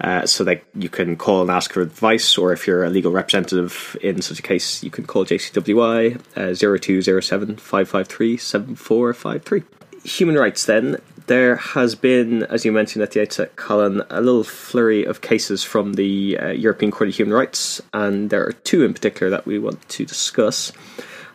Uh, 0.00 0.24
so 0.24 0.44
that 0.44 0.62
you 0.74 0.88
can 0.88 1.14
call 1.14 1.42
and 1.42 1.50
ask 1.50 1.74
for 1.74 1.82
advice, 1.82 2.38
or 2.38 2.54
if 2.54 2.66
you're 2.66 2.84
a 2.84 2.88
legal 2.88 3.12
representative 3.12 3.98
in 4.00 4.22
such 4.22 4.38
a 4.38 4.42
case, 4.42 4.82
you 4.82 4.90
can 4.90 5.04
call 5.04 5.26
JCWI 5.26 6.16
uh, 6.38 6.54
0207 6.54 7.56
553 7.56 8.38
7453. 8.38 9.62
Human 10.04 10.36
rights, 10.36 10.64
then. 10.64 10.96
There 11.26 11.56
has 11.56 11.94
been, 11.94 12.44
as 12.44 12.64
you 12.64 12.72
mentioned 12.72 13.02
at 13.02 13.12
the 13.12 13.20
outset, 13.20 13.56
Colin, 13.56 14.02
a 14.08 14.22
little 14.22 14.42
flurry 14.42 15.04
of 15.04 15.20
cases 15.20 15.62
from 15.62 15.92
the 15.92 16.38
uh, 16.38 16.48
European 16.48 16.90
Court 16.90 17.10
of 17.10 17.16
Human 17.16 17.34
Rights, 17.34 17.82
and 17.92 18.30
there 18.30 18.44
are 18.44 18.52
two 18.52 18.84
in 18.84 18.94
particular 18.94 19.28
that 19.30 19.44
we 19.44 19.58
want 19.58 19.86
to 19.90 20.06
discuss. 20.06 20.72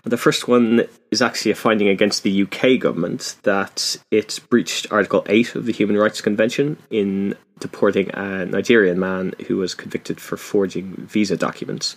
The 0.03 0.17
first 0.17 0.47
one 0.47 0.85
is 1.15 1.21
actually 1.21 1.51
a 1.51 1.55
finding 1.55 1.87
against 1.87 2.23
the 2.23 2.43
UK 2.43 2.77
government 2.77 3.37
that 3.43 3.95
it 4.11 4.41
breached 4.49 4.91
Article 4.91 5.23
8 5.27 5.55
of 5.55 5.65
the 5.65 5.71
Human 5.71 5.97
Rights 5.97 6.19
Convention 6.19 6.77
in 6.89 7.37
deporting 7.59 8.09
a 8.13 8.45
Nigerian 8.45 8.99
man 8.99 9.33
who 9.47 9.55
was 9.55 9.73
convicted 9.73 10.19
for 10.19 10.35
forging 10.35 10.93
visa 10.97 11.37
documents. 11.37 11.95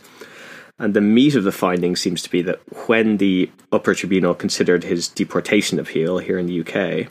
And 0.78 0.94
the 0.94 1.00
meat 1.00 1.34
of 1.34 1.42
the 1.42 1.50
finding 1.50 1.96
seems 1.96 2.22
to 2.22 2.30
be 2.30 2.42
that 2.42 2.60
when 2.86 3.16
the 3.16 3.50
upper 3.72 3.92
tribunal 3.92 4.34
considered 4.34 4.84
his 4.84 5.08
deportation 5.08 5.80
appeal 5.80 6.18
here 6.18 6.38
in 6.38 6.46
the 6.46 6.60
UK, 6.60 7.10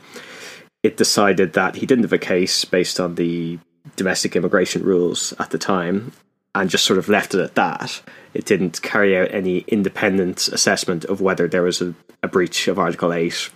it 0.83 0.95
decided 0.95 1.51
that 1.53 1.75
he 1.75 1.85
didn't 1.85 2.05
have 2.05 2.13
a 2.13 2.17
case 2.17 2.63
based 2.63 3.01
on 3.01 3.15
the 3.15 3.59
domestic 3.97 4.37
immigration 4.37 4.81
rules 4.81 5.33
at 5.39 5.49
the 5.49 5.57
time 5.57 6.13
and 6.61 6.69
just 6.69 6.85
sort 6.85 6.99
of 6.99 7.09
left 7.09 7.33
it 7.35 7.41
at 7.41 7.55
that. 7.55 8.01
It 8.33 8.45
didn't 8.45 8.81
carry 8.81 9.17
out 9.17 9.33
any 9.33 9.59
independent 9.67 10.47
assessment 10.47 11.05
of 11.05 11.21
whether 11.21 11.47
there 11.47 11.63
was 11.63 11.81
a, 11.81 11.93
a 12.23 12.27
breach 12.27 12.67
of 12.67 12.79
Article 12.79 13.13
8 13.13 13.49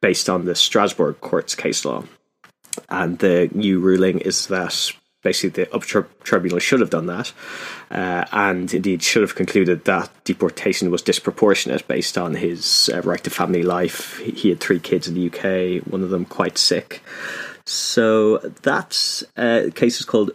based 0.00 0.28
on 0.28 0.44
the 0.44 0.54
Strasbourg 0.54 1.20
court's 1.20 1.54
case 1.54 1.84
law. 1.84 2.04
And 2.88 3.18
the 3.18 3.50
new 3.52 3.78
ruling 3.80 4.18
is 4.18 4.46
that 4.48 4.92
basically 5.22 5.64
the 5.64 5.74
upper 5.74 6.08
tribunal 6.22 6.58
should 6.58 6.80
have 6.80 6.90
done 6.90 7.06
that, 7.06 7.32
uh, 7.90 8.24
and 8.32 8.72
indeed 8.72 9.02
should 9.02 9.22
have 9.22 9.34
concluded 9.34 9.84
that 9.84 10.10
deportation 10.24 10.90
was 10.90 11.02
disproportionate 11.02 11.86
based 11.86 12.16
on 12.16 12.34
his 12.34 12.90
uh, 12.92 13.02
right 13.02 13.22
to 13.24 13.30
family 13.30 13.62
life. 13.62 14.18
He 14.18 14.48
had 14.48 14.60
three 14.60 14.80
kids 14.80 15.06
in 15.08 15.14
the 15.14 15.26
UK, 15.26 15.84
one 15.86 16.02
of 16.02 16.10
them 16.10 16.24
quite 16.24 16.56
sick. 16.56 17.02
So 17.66 18.38
that 18.38 19.22
uh, 19.36 19.70
case 19.74 20.00
is 20.00 20.06
called 20.06 20.30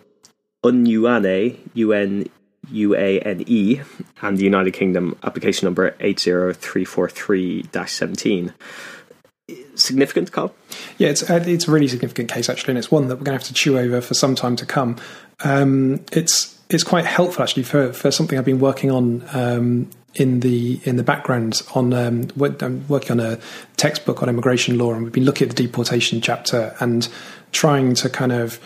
Unuane, 0.65 1.57
U 1.74 1.93
N 1.93 2.29
U 2.72 2.95
A 2.95 3.19
N 3.19 3.43
E, 3.48 3.81
and 4.22 4.38
the 4.38 4.43
United 4.43 4.72
Kingdom 4.72 5.17
application 5.24 5.65
number 5.65 5.95
80343 6.00 7.65
17 7.86 8.53
significant, 9.75 10.31
Carl? 10.31 10.55
Yeah, 10.98 11.10
it's 11.10 11.29
uh, 11.29 11.43
it's 11.45 11.67
a 11.67 11.72
really 11.72 11.88
significant 11.88 12.29
case 12.29 12.50
actually, 12.50 12.72
and 12.72 12.77
it's 12.79 12.91
one 12.91 13.07
that 13.07 13.17
we're 13.17 13.24
going 13.24 13.38
to 13.38 13.43
have 13.43 13.48
to 13.48 13.53
chew 13.53 13.77
over 13.77 14.01
for 14.01 14.13
some 14.13 14.36
time 14.36 14.55
to 14.55 14.65
come. 14.65 14.98
Um, 15.43 16.03
it's 16.12 16.60
it's 16.69 16.84
quite 16.84 17.05
helpful 17.05 17.43
actually 17.43 17.63
for 17.63 17.93
for 17.93 18.12
something 18.12 18.38
I've 18.38 18.45
been 18.45 18.60
working 18.60 18.91
on. 18.91 19.24
Um, 19.34 19.89
in 20.15 20.39
the 20.39 20.79
in 20.86 20.95
the 20.95 21.03
background 21.03 21.62
on 21.74 21.93
um, 21.93 22.29
I'm 22.62 22.88
working 22.88 23.12
on 23.12 23.19
a 23.19 23.38
textbook 23.75 24.24
on 24.24 24.29
immigration 24.29 24.77
law, 24.77 24.93
and 24.93 25.03
we've 25.03 25.12
been 25.12 25.25
looking 25.25 25.50
at 25.50 25.55
the 25.55 25.63
deportation 25.63 26.22
chapter 26.22 26.74
and 26.79 27.10
trying 27.51 27.95
to 27.95 28.10
kind 28.10 28.31
of 28.31 28.57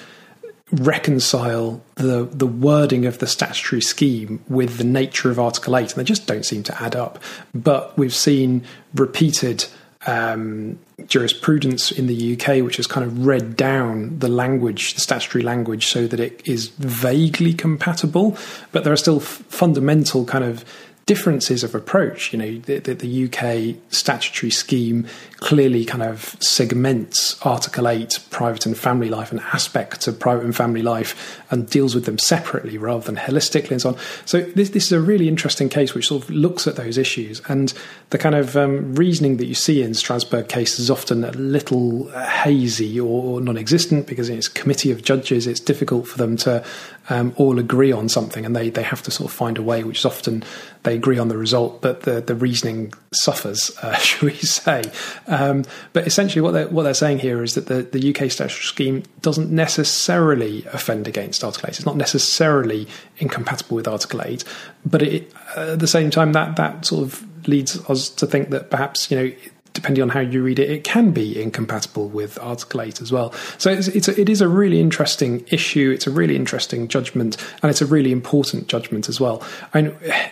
reconcile 0.72 1.82
the 1.96 2.30
the 2.32 2.48
wording 2.48 3.06
of 3.06 3.20
the 3.20 3.28
statutory 3.28 3.82
scheme 3.82 4.44
with 4.48 4.78
the 4.78 4.84
nature 4.84 5.32
of 5.32 5.40
Article 5.40 5.76
Eight, 5.78 5.92
and 5.92 6.00
they 6.00 6.04
just 6.04 6.28
don't 6.28 6.46
seem 6.46 6.64
to 6.64 6.82
add 6.82 6.96
up. 6.96 7.22
But 7.54 7.98
we've 7.98 8.14
seen 8.14 8.64
repeated 8.94 9.66
um, 10.08 10.80
jurisprudence 11.08 11.92
in 11.92 12.08
the 12.08 12.34
UK, 12.34 12.64
which 12.64 12.78
has 12.78 12.88
kind 12.88 13.06
of 13.06 13.26
read 13.26 13.56
down 13.56 14.20
the 14.20 14.30
language, 14.30 14.94
the 14.94 15.02
statutory 15.02 15.44
language, 15.44 15.88
so 15.88 16.08
that 16.08 16.20
it 16.20 16.42
is 16.46 16.70
vaguely 16.70 17.54
compatible. 17.54 18.38
But 18.72 18.84
there 18.84 18.94
are 18.94 18.98
still 18.98 19.18
f- 19.18 19.44
fundamental 19.50 20.26
kind 20.26 20.44
of 20.44 20.64
differences 21.10 21.64
of 21.64 21.74
approach. 21.74 22.32
You 22.32 22.38
know, 22.38 22.60
the, 22.60 22.78
the, 22.78 22.94
the, 22.94 23.26
UK 23.26 23.76
statutory 23.92 24.52
scheme 24.52 25.08
clearly 25.38 25.84
kind 25.84 26.04
of 26.04 26.38
segments 26.40 27.44
Article 27.44 27.88
8, 27.88 28.20
private 28.30 28.68
and 28.68 28.78
family 28.78 29.10
life, 29.10 29.32
and 29.32 29.42
aspects 29.42 30.08
of 30.08 30.20
private 30.20 30.46
and 30.46 30.56
family 30.56 30.84
life, 30.84 31.42
and 31.50 31.68
deals 31.68 31.96
with 31.96 32.06
them 32.06 32.20
separately 32.20 32.78
rather 32.78 33.04
than 33.04 33.16
holistically 33.16 33.72
and 33.72 33.82
so 33.82 33.90
on. 33.90 33.98
So, 34.26 34.42
this, 34.42 34.70
this 34.70 34.86
is 34.86 34.92
a 34.92 35.02
really 35.02 35.28
interesting 35.28 35.68
case 35.68 35.96
which 35.96 36.10
sort 36.10 36.26
of 36.26 36.30
looks 36.30 36.68
at 36.68 36.76
those 36.76 36.96
issues. 36.96 37.42
And 37.50 37.74
the 38.12 38.20
kind 38.20 38.36
of 38.36 38.56
um, 38.56 38.94
reasoning 38.94 39.38
that 39.38 39.48
you 39.48 39.56
see 39.56 39.82
in 39.82 39.96
Strasbourg 39.96 40.48
cases 40.48 40.78
is 40.78 40.92
often 40.92 41.24
a 41.24 41.32
little 41.32 42.12
hazy 42.12 43.00
or 43.00 43.42
non 43.42 43.58
existent 43.58 44.06
because 44.06 44.30
it's 44.30 44.48
committee 44.48 44.92
of 44.92 45.02
judges, 45.04 45.48
it's 45.48 45.60
difficult 45.60 46.08
for 46.08 46.20
them 46.20 46.38
to 46.38 46.64
um, 47.10 47.34
all 47.38 47.60
agree 47.60 47.92
on 47.92 48.08
something 48.08 48.46
and 48.46 48.56
they, 48.56 48.70
they 48.70 48.84
have 48.84 49.02
to 49.04 49.12
sort 49.12 49.30
of 49.30 49.36
find 49.36 49.58
a 49.58 49.62
way, 49.62 49.84
which 49.84 50.00
is 50.00 50.06
often 50.06 50.44
they 50.84 50.96
agree 50.96 51.18
on 51.18 51.28
the 51.28 51.38
result, 51.38 51.82
but 51.82 52.02
the, 52.02 52.22
the 52.22 52.36
reasoning 52.36 52.94
suffers, 53.12 53.72
uh, 53.82 53.96
shall 53.98 54.30
we 54.30 54.36
say. 54.36 54.84
Um, 55.28 55.66
but 55.94 56.08
essentially, 56.08 56.42
what 56.42 56.52
they're, 56.52 56.68
what 56.68 56.84
they're 56.84 56.94
saying 56.94 57.20
here 57.20 57.44
is 57.44 57.56
that 57.56 57.68
the, 57.68 57.82
the 57.82 58.10
UK 58.10 58.32
statutory 58.32 58.64
scheme 58.64 59.04
doesn't 59.22 59.52
necessarily 59.52 60.66
offend 60.72 61.08
against 61.08 61.44
Article 61.44 61.68
8. 61.68 61.76
It's 61.78 61.86
not 61.86 61.98
necessarily 61.98 62.88
incompatible 63.18 63.76
with 63.76 63.88
Article 63.88 64.22
8, 64.22 64.44
but 64.86 65.02
it, 65.02 65.34
uh, 65.58 65.74
at 65.74 65.80
the 65.80 65.88
same 65.88 66.10
time, 66.10 66.34
that, 66.34 66.56
that 66.56 66.86
sort 66.86 67.04
of 67.04 67.48
leads 67.48 67.80
us 67.90 68.10
to 68.10 68.28
think 68.28 68.50
that 68.52 68.70
perhaps, 68.70 69.10
you 69.10 69.18
know, 69.18 69.32
depending 69.74 70.02
on 70.02 70.10
how 70.10 70.20
you 70.20 70.44
read 70.44 70.60
it, 70.60 70.70
it 70.70 70.84
can 70.84 71.12
be 71.12 71.42
incompatible 71.42 72.10
with 72.10 72.38
Article 72.42 72.82
8 72.82 73.02
as 73.02 73.12
well. 73.12 73.32
So 73.58 73.72
it's, 73.72 73.88
it's 73.88 74.08
a, 74.08 74.20
it 74.20 74.30
is 74.30 74.42
a 74.42 74.48
really 74.48 74.80
interesting 74.80 75.46
issue. 75.50 75.92
It's 75.92 76.08
a 76.08 76.12
really 76.12 76.36
interesting 76.36 76.88
judgment, 76.88 77.38
and 77.62 77.70
it's 77.70 77.82
a 77.82 77.86
really 77.86 78.12
important 78.12 78.68
judgment 78.68 79.10
as 79.10 79.20
well. 79.20 79.44
I, 79.74 79.94
eh, 80.04 80.30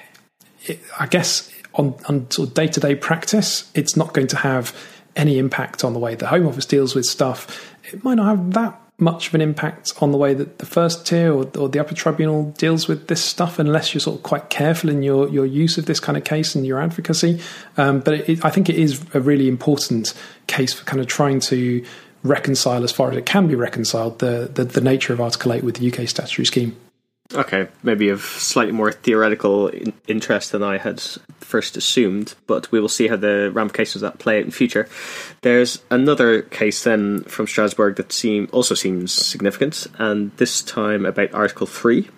it, 0.65 0.79
I 0.99 1.07
guess 1.07 1.51
on, 1.75 1.95
on 2.09 2.29
sort 2.31 2.49
of 2.49 2.53
day 2.55 2.67
to 2.67 2.79
day 2.79 2.95
practice, 2.95 3.71
it's 3.73 3.95
not 3.95 4.13
going 4.13 4.27
to 4.27 4.37
have 4.37 4.75
any 5.15 5.37
impact 5.39 5.83
on 5.83 5.93
the 5.93 5.99
way 5.99 6.15
the 6.15 6.27
Home 6.27 6.47
Office 6.47 6.65
deals 6.65 6.95
with 6.95 7.05
stuff. 7.05 7.75
It 7.85 8.03
might 8.03 8.15
not 8.15 8.27
have 8.27 8.53
that 8.53 8.86
much 8.99 9.27
of 9.27 9.35
an 9.35 9.41
impact 9.41 9.93
on 10.01 10.11
the 10.11 10.17
way 10.17 10.33
that 10.33 10.57
the 10.57 10.65
first 10.65 11.05
tier 11.05 11.31
or, 11.31 11.47
or, 11.57 11.69
the 11.69 11.79
upper 11.79 11.93
tribunal 11.93 12.51
deals 12.57 12.87
with 12.87 13.07
this 13.07 13.23
stuff 13.23 13.59
unless 13.59 13.93
you're 13.93 14.01
sort 14.01 14.17
of 14.17 14.23
quite 14.23 14.49
careful 14.49 14.89
in 14.89 15.03
your, 15.03 15.29
your 15.29 15.45
use 15.45 15.77
of 15.77 15.85
this 15.85 15.99
kind 15.99 16.17
of 16.17 16.23
case 16.23 16.55
and 16.55 16.65
your 16.65 16.81
advocacy. 16.81 17.39
Um, 17.77 17.99
but 17.99 18.15
it, 18.27 18.43
I 18.43 18.49
think 18.49 18.69
it 18.69 18.75
is 18.75 19.05
a 19.13 19.21
really 19.21 19.47
important 19.47 20.13
case 20.47 20.73
for 20.73 20.83
kind 20.85 20.99
of 20.99 21.05
trying 21.05 21.39
to 21.41 21.85
reconcile 22.23 22.83
as 22.83 22.91
far 22.91 23.11
as 23.11 23.17
it 23.17 23.27
can 23.27 23.47
be 23.47 23.53
reconciled 23.53 24.17
the, 24.17 24.49
the, 24.51 24.63
the 24.65 24.81
nature 24.81 25.13
of 25.13 25.21
Article 25.21 25.53
8 25.53 25.63
with 25.63 25.75
the 25.75 25.91
UK 25.91 26.09
statutory 26.09 26.45
scheme. 26.45 26.75
Okay, 27.33 27.67
maybe 27.83 28.07
of 28.07 28.21
slightly 28.21 28.71
more 28.71 28.91
theoretical 28.91 29.67
in- 29.67 29.93
interest 30.07 30.53
than 30.53 30.63
I 30.63 30.77
had 30.77 31.01
first 31.41 31.75
assumed, 31.75 32.35
but 32.47 32.71
we 32.71 32.79
will 32.79 32.87
see 32.87 33.09
how 33.09 33.17
the 33.17 33.51
ramifications 33.53 34.01
of 34.01 34.13
that 34.13 34.19
play 34.19 34.39
out 34.39 34.45
in 34.45 34.51
future. 34.51 34.87
There's 35.41 35.81
another 35.91 36.41
case 36.41 36.83
then 36.83 37.23
from 37.23 37.47
Strasbourg 37.47 37.97
that 37.97 38.13
seem 38.13 38.47
also 38.53 38.75
seems 38.75 39.11
significant, 39.11 39.87
and 39.99 40.31
this 40.37 40.61
time 40.61 41.05
about 41.05 41.33
Article 41.33 41.67
Three 41.67 42.09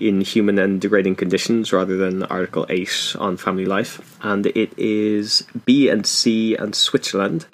in 0.00 0.22
human 0.22 0.58
and 0.58 0.80
degrading 0.80 1.16
conditions 1.16 1.72
rather 1.72 1.96
than 1.96 2.22
Article 2.22 2.64
Eight 2.70 3.16
on 3.18 3.36
family 3.36 3.66
life, 3.66 4.18
and 4.22 4.46
it 4.46 4.72
is 4.78 5.44
B 5.66 5.90
and 5.90 6.06
C 6.06 6.54
and 6.54 6.74
Switzerland, 6.74 7.46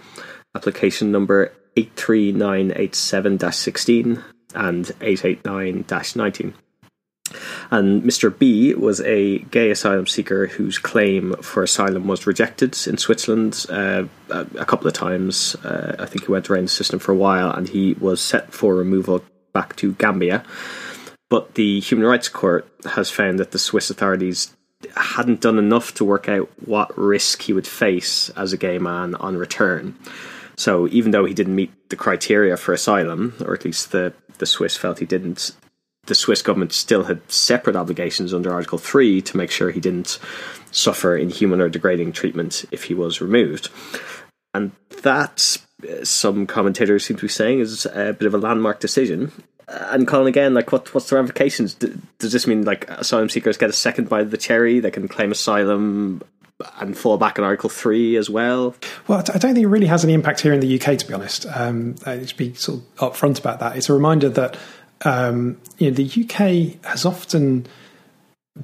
application 0.54 1.10
number 1.10 1.52
eight 1.76 1.90
three 1.96 2.30
nine 2.30 2.72
eight 2.76 2.94
seven 2.94 3.38
sixteen 3.50 4.22
and 4.54 4.92
eight 5.00 5.24
eight 5.24 5.44
nine 5.44 5.84
nineteen. 6.14 6.54
And 7.70 8.02
Mr. 8.02 8.36
B 8.36 8.74
was 8.74 9.00
a 9.00 9.38
gay 9.38 9.70
asylum 9.70 10.06
seeker 10.06 10.46
whose 10.46 10.78
claim 10.78 11.34
for 11.42 11.62
asylum 11.62 12.06
was 12.06 12.26
rejected 12.26 12.76
in 12.86 12.96
Switzerland 12.96 13.66
uh, 13.68 14.04
a 14.30 14.64
couple 14.64 14.86
of 14.86 14.92
times. 14.92 15.54
Uh, 15.56 15.96
I 15.98 16.06
think 16.06 16.26
he 16.26 16.32
went 16.32 16.50
around 16.50 16.64
the 16.64 16.68
system 16.68 16.98
for 16.98 17.12
a 17.12 17.16
while 17.16 17.50
and 17.50 17.68
he 17.68 17.94
was 17.94 18.20
set 18.20 18.52
for 18.52 18.74
removal 18.74 19.24
back 19.52 19.76
to 19.76 19.92
Gambia. 19.92 20.44
But 21.30 21.54
the 21.54 21.80
Human 21.80 22.06
Rights 22.06 22.28
Court 22.28 22.68
has 22.84 23.10
found 23.10 23.38
that 23.38 23.50
the 23.50 23.58
Swiss 23.58 23.90
authorities 23.90 24.54
hadn't 24.96 25.40
done 25.40 25.58
enough 25.58 25.94
to 25.94 26.04
work 26.04 26.28
out 26.28 26.50
what 26.64 26.96
risk 26.96 27.42
he 27.42 27.52
would 27.52 27.66
face 27.66 28.28
as 28.30 28.52
a 28.52 28.58
gay 28.58 28.78
man 28.78 29.14
on 29.14 29.36
return. 29.36 29.96
So 30.56 30.86
even 30.88 31.10
though 31.10 31.24
he 31.24 31.34
didn't 31.34 31.56
meet 31.56 31.88
the 31.88 31.96
criteria 31.96 32.56
for 32.56 32.72
asylum, 32.72 33.34
or 33.44 33.54
at 33.54 33.64
least 33.64 33.92
the, 33.92 34.12
the 34.38 34.46
Swiss 34.46 34.76
felt 34.76 34.98
he 34.98 35.06
didn't, 35.06 35.52
the 36.06 36.14
Swiss 36.14 36.42
government 36.42 36.72
still 36.72 37.04
had 37.04 37.20
separate 37.30 37.76
obligations 37.76 38.34
under 38.34 38.52
Article 38.52 38.78
3 38.78 39.22
to 39.22 39.36
make 39.36 39.50
sure 39.50 39.70
he 39.70 39.80
didn't 39.80 40.18
suffer 40.70 41.16
inhuman 41.16 41.60
or 41.60 41.68
degrading 41.68 42.12
treatment 42.12 42.64
if 42.70 42.84
he 42.84 42.94
was 42.94 43.20
removed. 43.20 43.70
And 44.52 44.72
that, 45.02 45.58
uh, 45.82 46.04
some 46.04 46.46
commentators 46.46 47.04
seem 47.04 47.16
to 47.16 47.22
be 47.22 47.28
saying, 47.28 47.60
is 47.60 47.86
a 47.86 48.12
bit 48.12 48.26
of 48.26 48.34
a 48.34 48.38
landmark 48.38 48.80
decision. 48.80 49.32
And 49.66 50.06
Colin, 50.06 50.26
again, 50.26 50.52
like, 50.54 50.72
what, 50.72 50.92
what's 50.94 51.08
the 51.08 51.16
ramifications? 51.16 51.74
Does 51.74 52.32
this 52.32 52.46
mean, 52.46 52.64
like, 52.64 52.88
asylum 52.90 53.30
seekers 53.30 53.56
get 53.56 53.70
a 53.70 53.72
second 53.72 54.08
bite 54.08 54.22
of 54.22 54.30
the 54.30 54.36
cherry? 54.36 54.78
They 54.78 54.90
can 54.90 55.08
claim 55.08 55.32
asylum 55.32 56.22
and 56.78 56.96
fall 56.96 57.16
back 57.16 57.38
on 57.38 57.44
Article 57.44 57.70
3 57.70 58.16
as 58.16 58.30
well? 58.30 58.74
Well, 59.08 59.18
I 59.18 59.22
don't 59.22 59.54
think 59.54 59.58
it 59.58 59.66
really 59.66 59.86
has 59.86 60.04
any 60.04 60.12
impact 60.12 60.40
here 60.40 60.52
in 60.52 60.60
the 60.60 60.80
UK, 60.80 60.98
to 60.98 61.06
be 61.06 61.14
honest. 61.14 61.46
Um, 61.54 61.96
I 62.06 62.24
should 62.24 62.36
be 62.36 62.54
sort 62.54 62.80
of 62.98 63.12
upfront 63.12 63.40
about 63.40 63.60
that. 63.60 63.76
It's 63.76 63.88
a 63.88 63.92
reminder 63.92 64.28
that 64.30 64.56
um, 65.04 65.58
you 65.78 65.90
know, 65.90 65.94
the 65.94 66.04
UK 66.04 66.84
has 66.84 67.04
often 67.04 67.66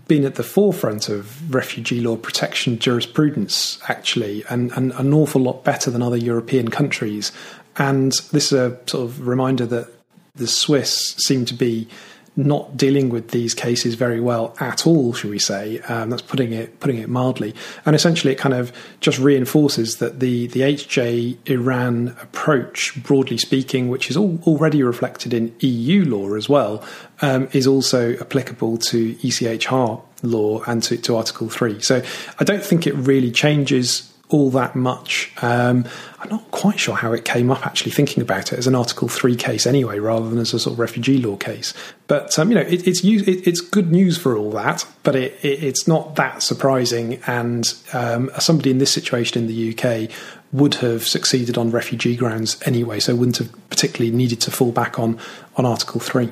been 0.07 0.25
at 0.25 0.37
the 0.37 0.43
forefront 0.43 1.09
of 1.09 1.53
refugee 1.55 2.01
law 2.01 2.17
protection 2.17 2.79
jurisprudence, 2.79 3.81
actually, 3.89 4.45
and, 4.49 4.71
and 4.73 4.93
an 4.93 5.13
awful 5.13 5.41
lot 5.41 5.65
better 5.65 5.91
than 5.91 6.03
other 6.03 6.17
European 6.17 6.69
countries. 6.69 7.33
And 7.77 8.13
this 8.33 8.53
is 8.53 8.53
a 8.53 8.79
sort 8.87 9.05
of 9.05 9.27
reminder 9.27 9.67
that 9.67 9.89
the 10.35 10.47
Swiss 10.47 11.17
seem 11.19 11.45
to 11.47 11.55
be 11.55 11.89
not 12.37 12.77
dealing 12.77 13.09
with 13.11 13.31
these 13.31 13.55
cases 13.55 13.95
very 13.95 14.21
well 14.21 14.55
at 14.61 14.87
all, 14.87 15.13
should 15.13 15.31
we 15.31 15.39
say? 15.39 15.81
Um, 15.81 16.11
that's 16.11 16.23
putting 16.23 16.53
it 16.53 16.81
putting 16.81 16.99
it 16.99 17.09
mildly. 17.09 17.55
And 17.85 17.97
essentially, 17.97 18.33
it 18.33 18.37
kind 18.37 18.55
of 18.55 18.73
just 19.01 19.19
reinforces 19.19 19.97
that 19.97 20.21
the 20.21 20.47
the 20.49 20.61
HJ 20.61 21.51
Iran 21.51 22.17
approach, 22.23 23.03
broadly 23.03 23.39
speaking, 23.39 23.89
which 23.89 24.11
is 24.11 24.17
all, 24.17 24.39
already 24.47 24.83
reflected 24.83 25.35
in 25.35 25.55
EU 25.61 26.05
law 26.05 26.35
as 26.35 26.49
well, 26.49 26.85
um, 27.21 27.49
is 27.53 27.67
also 27.67 28.17
applicable 28.19 28.79
to 28.79 29.15
ECHR 29.17 30.03
law 30.23 30.63
and 30.65 30.83
to, 30.85 30.97
to 30.99 31.17
Article 31.17 31.49
Three. 31.49 31.81
So 31.81 32.03
I 32.39 32.45
don't 32.45 32.65
think 32.65 32.87
it 32.87 32.95
really 32.95 33.31
changes 33.31 34.10
all 34.31 34.51
that 34.51 34.75
much. 34.75 35.33
Um, 35.43 35.85
I'm 36.21 36.31
not 36.31 36.51
quite 36.51 36.79
sure 36.79 36.97
how 36.97 37.13
it 37.13 37.25
came 37.25 37.51
up 37.51 37.67
actually 37.67 37.93
thinking 37.93 38.23
about 38.23 38.53
it 38.53 38.59
as 38.59 38.67
an 38.67 38.75
Article 38.75 39.09
3 39.09 39.37
case 39.37 39.67
anyway, 39.67 39.99
rather 39.99 40.29
than 40.29 40.39
as 40.39 40.55
a 40.55 40.59
sort 40.59 40.75
of 40.75 40.79
refugee 40.79 41.19
law 41.19 41.37
case. 41.37 41.75
But, 42.07 42.39
um, 42.39 42.51
you 42.51 42.55
know, 42.57 42.63
it, 42.63 42.87
it's, 42.87 43.05
it, 43.05 43.47
it's 43.47 43.61
good 43.61 43.91
news 43.91 44.17
for 44.17 44.37
all 44.37 44.51
that, 44.53 44.87
but 45.03 45.17
it, 45.17 45.39
it's 45.43 45.87
not 45.87 46.17
that 46.17 46.43
surprising. 46.43 47.21
And 47.27 47.73
um, 47.93 48.31
somebody 48.39 48.71
in 48.71 48.79
this 48.79 48.93
situation 48.93 49.43
in 49.43 49.49
the 49.49 49.77
UK 49.77 50.11
would 50.53 50.77
have 50.77 51.07
succeeded 51.07 51.57
on 51.59 51.71
refugee 51.71 52.17
grounds 52.17 52.61
anyway, 52.65 53.01
so 53.01 53.15
wouldn't 53.15 53.39
have 53.39 53.71
particularly 53.71 54.15
needed 54.17 54.41
to 54.43 54.51
fall 54.51 54.73
back 54.73 54.99
on, 54.99 55.19
on 55.57 55.67
Article 55.67 56.01
3. 56.01 56.31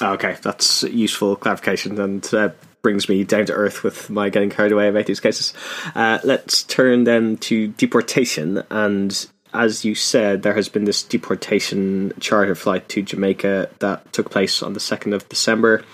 Okay, 0.00 0.36
that's 0.42 0.82
useful 0.84 1.36
clarification 1.36 2.00
and 2.00 2.34
uh, 2.34 2.50
brings 2.82 3.08
me 3.08 3.24
down 3.24 3.46
to 3.46 3.52
earth 3.52 3.82
with 3.82 4.10
my 4.10 4.28
getting 4.28 4.50
carried 4.50 4.72
away 4.72 4.88
about 4.88 5.06
these 5.06 5.20
cases. 5.20 5.54
Uh, 5.94 6.18
let's 6.24 6.64
turn 6.64 7.04
then 7.04 7.36
to 7.38 7.68
deportation. 7.68 8.62
And 8.70 9.26
as 9.54 9.84
you 9.84 9.94
said, 9.94 10.42
there 10.42 10.54
has 10.54 10.68
been 10.68 10.84
this 10.84 11.02
deportation 11.02 12.12
charter 12.20 12.54
flight 12.54 12.88
to 12.90 13.02
Jamaica 13.02 13.70
that 13.78 14.12
took 14.12 14.30
place 14.30 14.62
on 14.62 14.72
the 14.72 14.80
2nd 14.80 15.14
of 15.14 15.28
December. 15.28 15.84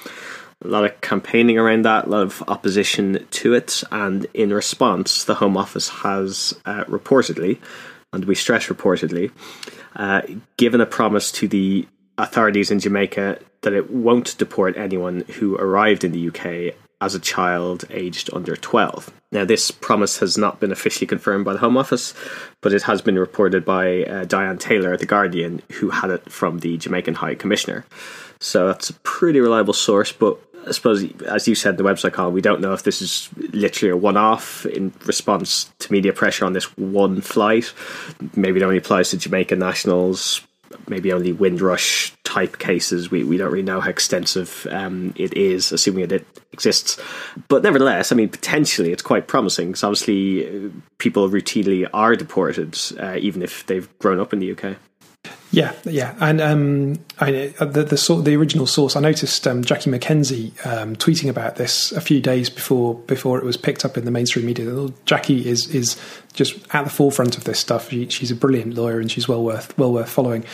A 0.64 0.68
lot 0.68 0.84
of 0.84 1.00
campaigning 1.00 1.58
around 1.58 1.84
that, 1.84 2.06
a 2.06 2.08
lot 2.08 2.22
of 2.22 2.42
opposition 2.48 3.26
to 3.30 3.54
it, 3.54 3.84
and 3.92 4.26
in 4.34 4.52
response, 4.52 5.24
the 5.24 5.36
Home 5.36 5.56
Office 5.56 5.88
has 5.88 6.58
uh, 6.66 6.82
reportedly, 6.84 7.58
and 8.12 8.24
we 8.24 8.34
stress 8.34 8.66
reportedly, 8.66 9.30
uh, 9.94 10.22
given 10.56 10.80
a 10.80 10.86
promise 10.86 11.30
to 11.32 11.46
the 11.46 11.86
authorities 12.16 12.72
in 12.72 12.80
Jamaica 12.80 13.38
that 13.62 13.72
it 13.72 13.90
won't 13.90 14.38
deport 14.38 14.76
anyone 14.76 15.24
who 15.38 15.56
arrived 15.56 16.04
in 16.04 16.12
the 16.12 16.28
UK 16.28 16.74
as 17.00 17.14
a 17.14 17.20
child 17.20 17.84
aged 17.90 18.28
under 18.32 18.56
12. 18.56 19.12
Now, 19.30 19.44
this 19.44 19.70
promise 19.70 20.18
has 20.18 20.36
not 20.36 20.58
been 20.58 20.72
officially 20.72 21.06
confirmed 21.06 21.44
by 21.44 21.52
the 21.52 21.58
Home 21.60 21.76
Office, 21.76 22.14
but 22.60 22.72
it 22.72 22.82
has 22.82 23.02
been 23.02 23.18
reported 23.18 23.64
by 23.64 24.02
uh, 24.04 24.24
Diane 24.24 24.58
Taylor 24.58 24.94
at 24.94 25.00
The 25.00 25.06
Guardian, 25.06 25.62
who 25.74 25.90
had 25.90 26.10
it 26.10 26.30
from 26.30 26.60
the 26.60 26.76
Jamaican 26.76 27.14
High 27.14 27.34
Commissioner. 27.34 27.84
So 28.40 28.66
that's 28.66 28.90
a 28.90 28.94
pretty 28.94 29.40
reliable 29.40 29.74
source, 29.74 30.12
but 30.12 30.40
I 30.66 30.72
suppose, 30.72 31.04
as 31.22 31.46
you 31.46 31.54
said, 31.54 31.70
in 31.70 31.76
the 31.76 31.90
website 31.90 32.12
call, 32.12 32.30
we 32.30 32.40
don't 32.40 32.60
know 32.60 32.72
if 32.72 32.82
this 32.82 33.00
is 33.00 33.28
literally 33.52 33.90
a 33.90 33.96
one 33.96 34.16
off 34.16 34.66
in 34.66 34.92
response 35.06 35.70
to 35.78 35.92
media 35.92 36.12
pressure 36.12 36.44
on 36.44 36.52
this 36.52 36.76
one 36.76 37.20
flight. 37.20 37.72
Maybe 38.34 38.60
it 38.60 38.62
only 38.62 38.78
applies 38.78 39.10
to 39.10 39.16
Jamaican 39.16 39.58
nationals, 39.58 40.46
maybe 40.88 41.12
only 41.12 41.32
Windrush 41.32 42.14
type 42.24 42.58
cases. 42.58 43.10
We, 43.10 43.24
we 43.24 43.36
don't 43.36 43.50
really 43.50 43.62
know 43.62 43.80
how 43.80 43.90
extensive 43.90 44.66
um, 44.70 45.14
it 45.16 45.34
is, 45.34 45.72
assuming 45.72 46.04
it, 46.04 46.12
it 46.12 46.26
exists. 46.52 47.00
But 47.48 47.62
nevertheless, 47.62 48.12
I 48.12 48.16
mean, 48.16 48.28
potentially 48.28 48.92
it's 48.92 49.02
quite 49.02 49.26
promising 49.26 49.68
because 49.68 49.84
obviously 49.84 50.46
uh, 50.46 50.70
people 50.98 51.28
routinely 51.28 51.88
are 51.92 52.16
deported, 52.16 52.78
uh, 52.98 53.16
even 53.18 53.42
if 53.42 53.66
they've 53.66 53.88
grown 53.98 54.20
up 54.20 54.32
in 54.32 54.38
the 54.38 54.52
UK. 54.52 54.76
Yeah, 55.50 55.72
yeah, 55.84 56.14
and 56.20 56.40
um, 56.40 56.96
I, 57.20 57.52
uh, 57.58 57.64
the 57.64 57.84
the, 57.84 58.20
the 58.22 58.36
original 58.36 58.66
source. 58.66 58.94
I 58.94 59.00
noticed 59.00 59.46
um, 59.46 59.64
Jackie 59.64 59.90
McKenzie 59.90 60.66
um, 60.66 60.94
tweeting 60.96 61.28
about 61.28 61.56
this 61.56 61.90
a 61.92 62.00
few 62.00 62.20
days 62.20 62.48
before 62.48 62.94
before 62.94 63.38
it 63.38 63.44
was 63.44 63.56
picked 63.56 63.84
up 63.84 63.96
in 63.96 64.04
the 64.04 64.10
mainstream 64.10 64.46
media. 64.46 64.88
Jackie 65.04 65.48
is 65.48 65.66
is 65.74 65.96
just 66.32 66.56
at 66.72 66.84
the 66.84 66.90
forefront 66.90 67.36
of 67.36 67.44
this 67.44 67.58
stuff. 67.58 67.90
She, 67.90 68.08
she's 68.08 68.30
a 68.30 68.36
brilliant 68.36 68.74
lawyer 68.74 69.00
and 69.00 69.10
she's 69.10 69.26
well 69.26 69.42
worth 69.42 69.76
well 69.76 69.92
worth 69.92 70.08
following. 70.08 70.44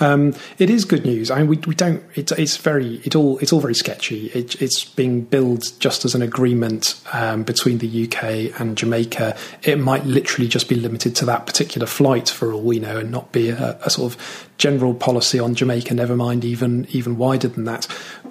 Um, 0.00 0.34
it 0.58 0.70
is 0.70 0.84
good 0.84 1.04
news. 1.04 1.30
I 1.30 1.40
mean, 1.40 1.48
we, 1.48 1.56
we 1.58 1.74
don't. 1.74 2.02
It, 2.14 2.32
it's 2.32 2.56
very. 2.56 2.96
It 3.04 3.14
all. 3.14 3.38
It's 3.38 3.52
all 3.52 3.60
very 3.60 3.74
sketchy. 3.74 4.28
It, 4.28 4.60
it's 4.62 4.84
being 4.84 5.22
billed 5.22 5.78
just 5.78 6.04
as 6.04 6.14
an 6.14 6.22
agreement 6.22 7.00
um, 7.12 7.42
between 7.42 7.78
the 7.78 8.04
UK 8.04 8.58
and 8.58 8.76
Jamaica. 8.76 9.36
It 9.62 9.78
might 9.78 10.04
literally 10.04 10.48
just 10.48 10.68
be 10.68 10.74
limited 10.74 11.14
to 11.16 11.26
that 11.26 11.46
particular 11.46 11.86
flight, 11.86 12.30
for 12.30 12.52
all 12.52 12.62
we 12.62 12.78
know, 12.78 12.98
and 12.98 13.10
not 13.10 13.30
be 13.30 13.50
a, 13.50 13.78
a 13.84 13.90
sort 13.90 14.14
of 14.14 14.48
general 14.58 14.94
policy 14.94 15.38
on 15.38 15.54
Jamaica. 15.54 15.94
Never 15.94 16.16
mind, 16.16 16.44
even 16.44 16.86
even 16.90 17.16
wider 17.16 17.48
than 17.48 17.64
that. 17.64 17.86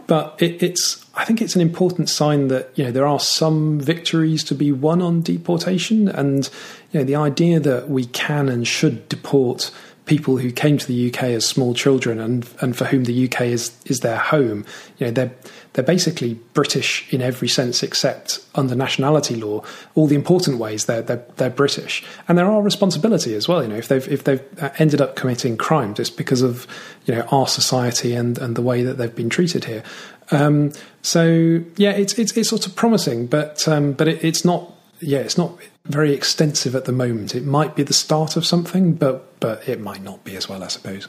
But 0.08 0.36
it, 0.42 0.62
it's. 0.62 1.00
I 1.15 1.25
think 1.25 1.44
it's 1.44 1.56
an 1.56 1.62
important 1.62 2.10
sign 2.10 2.48
that 2.48 2.72
you 2.75 2.86
know 2.86 2.92
there 2.92 3.06
are 3.06 3.20
some 3.20 3.80
victories 3.80 4.44
to 4.46 4.56
be 4.56 4.72
won 4.72 5.01
on 5.01 5.22
deportation, 5.22 6.08
and 6.08 6.50
you 6.92 7.00
know 7.00 7.06
the 7.06 7.15
idea 7.15 7.60
that 7.60 7.89
we 7.89 8.06
can 8.06 8.50
and 8.50 8.68
should 8.68 9.08
deport 9.10 9.72
people 10.05 10.38
who 10.38 10.51
came 10.51 10.77
to 10.77 10.86
the 10.86 11.10
UK 11.10 11.24
as 11.24 11.48
small 11.48 11.74
children 11.74 12.19
and 12.19 12.48
and 12.60 12.75
for 12.75 12.86
whom 12.86 13.05
the 13.05 13.25
UK 13.25 13.41
is 13.41 13.72
is 13.86 14.01
their 14.01 14.17
home. 14.17 14.65
You 14.98 15.07
know, 15.07 15.12
they're 15.12 15.31
they're 15.74 15.83
basically 15.83 16.36
British 16.53 17.12
in 17.12 17.22
every 17.22 17.48
sense 17.48 17.81
except 17.81 18.43
under 18.53 18.75
nationality 18.75 19.36
law. 19.36 19.63
All 19.95 20.07
the 20.07 20.15
important 20.15 20.60
ways 20.60 20.86
they're 20.86 21.01
they're, 21.01 21.25
they're 21.38 21.50
British, 21.50 22.03
and 22.27 22.38
there 22.38 22.51
are 22.51 22.62
responsibility 22.62 23.33
as 23.33 23.48
well. 23.48 23.63
You 23.63 23.69
know, 23.69 23.77
if 23.77 23.88
they've 23.88 24.07
if 24.07 24.24
they've 24.25 24.43
ended 24.77 25.01
up 25.01 25.15
committing 25.15 25.57
crimes, 25.57 26.00
it's 26.00 26.09
because 26.09 26.42
of 26.42 26.68
you 27.05 27.16
know 27.16 27.22
our 27.31 27.48
society 27.48 28.13
and 28.13 28.37
and 28.37 28.55
the 28.55 28.61
way 28.61 28.83
that 28.83 28.98
they've 28.98 29.16
been 29.16 29.29
treated 29.29 29.66
here. 29.66 29.83
Um, 30.31 30.74
so 31.01 31.63
yeah, 31.77 31.92
it's 31.92 32.13
it's 32.20 32.35
it's 32.37 32.50
sort 32.50 32.68
of 32.68 32.75
promising, 32.75 33.27
but 33.27 33.68
um, 33.68 33.94
but 33.94 34.07
it, 34.07 34.24
it's 34.24 34.44
not. 34.44 34.72
Yeah, 35.03 35.20
it's 35.20 35.37
not 35.37 35.57
very 35.85 36.13
extensive 36.13 36.75
at 36.75 36.85
the 36.85 36.92
moment. 36.92 37.35
It 37.35 37.46
might 37.46 37.75
be 37.75 37.83
the 37.83 37.94
start 37.94 38.37
of 38.37 38.46
something, 38.46 38.94
but 38.94 39.39
but 39.39 39.68
it 39.68 39.81
might 39.81 40.01
not 40.01 40.24
be 40.24 40.35
as 40.35 40.48
well, 40.48 40.63
I 40.63 40.68
suppose. 40.68 41.07